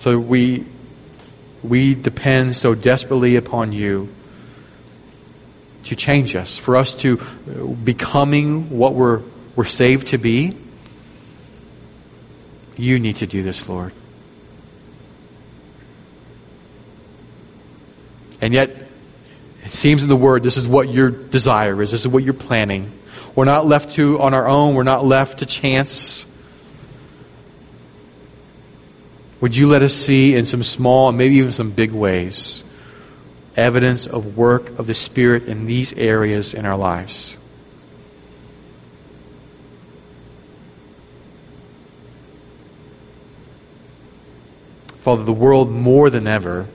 So 0.04 0.20
we, 0.20 0.66
we 1.64 1.96
depend 1.96 2.58
so 2.58 2.76
desperately 2.76 3.38
upon 3.38 3.72
you 3.72 4.14
to 5.86 5.96
change 5.96 6.36
us, 6.36 6.58
for 6.58 6.76
us 6.76 6.94
to 6.96 7.22
uh, 7.22 7.68
becoming 7.68 8.70
what 8.70 8.96
we're, 8.96 9.22
we're 9.56 9.64
saved 9.64 10.08
to 10.08 10.18
be. 10.18 10.58
You 12.76 13.00
need 13.00 13.16
to 13.16 13.28
do 13.28 13.44
this, 13.44 13.70
Lord. 13.70 13.94
And 18.42 18.54
yet, 18.54 18.76
it 19.64 19.72
seems 19.72 20.04
in 20.04 20.10
the 20.10 20.18
Word 20.18 20.44
this 20.44 20.58
is 20.58 20.68
what 20.68 20.90
your 20.90 21.12
desire 21.12 21.82
is, 21.82 21.92
this 21.92 22.02
is 22.02 22.10
what 22.10 22.26
you're 22.26 22.34
planning. 22.34 22.92
We're 23.36 23.46
not 23.46 23.66
left 23.66 23.92
to 23.92 24.20
on 24.20 24.34
our 24.34 24.50
own, 24.50 24.76
we're 24.76 24.84
not 24.84 25.06
left 25.06 25.40
to 25.40 25.46
chance. 25.46 26.26
Would 29.44 29.58
you 29.58 29.68
let 29.68 29.82
us 29.82 29.94
see 29.94 30.36
in 30.36 30.46
some 30.46 30.64
small 30.64 31.10
and 31.10 31.18
maybe 31.18 31.36
even 31.36 31.52
some 31.52 31.72
big 31.72 31.92
ways 31.92 32.64
evidence 33.58 34.08
of 34.08 34.38
work 34.38 34.80
of 34.80 34.88
the 34.88 34.94
Spirit 34.94 35.44
in 35.50 35.66
these 35.66 35.92
areas 35.92 36.54
in 36.54 36.66
our 36.66 36.78
lives? 36.78 37.36
Father, 45.02 45.26
the 45.26 45.34
world 45.34 45.70
more 45.70 46.10
than 46.10 46.26
ever 46.26 46.68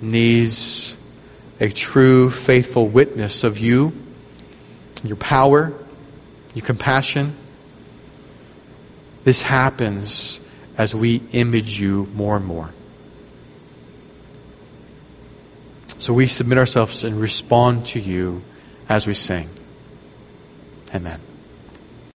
needs 0.00 0.96
a 1.58 1.68
true, 1.68 2.30
faithful 2.30 2.86
witness 2.86 3.42
of 3.42 3.58
you, 3.58 3.92
your 5.02 5.16
power, 5.16 5.72
your 6.54 6.64
compassion. 6.64 7.34
This 9.24 9.42
happens 9.42 10.39
as 10.80 10.94
we 10.94 11.20
image 11.32 11.78
you 11.78 12.08
more 12.14 12.38
and 12.38 12.46
more. 12.46 12.72
So 15.98 16.14
we 16.14 16.26
submit 16.26 16.56
ourselves 16.56 17.04
and 17.04 17.20
respond 17.20 17.84
to 17.88 18.00
you 18.00 18.40
as 18.88 19.06
we 19.06 19.12
sing. 19.12 19.50
Amen. 20.94 21.20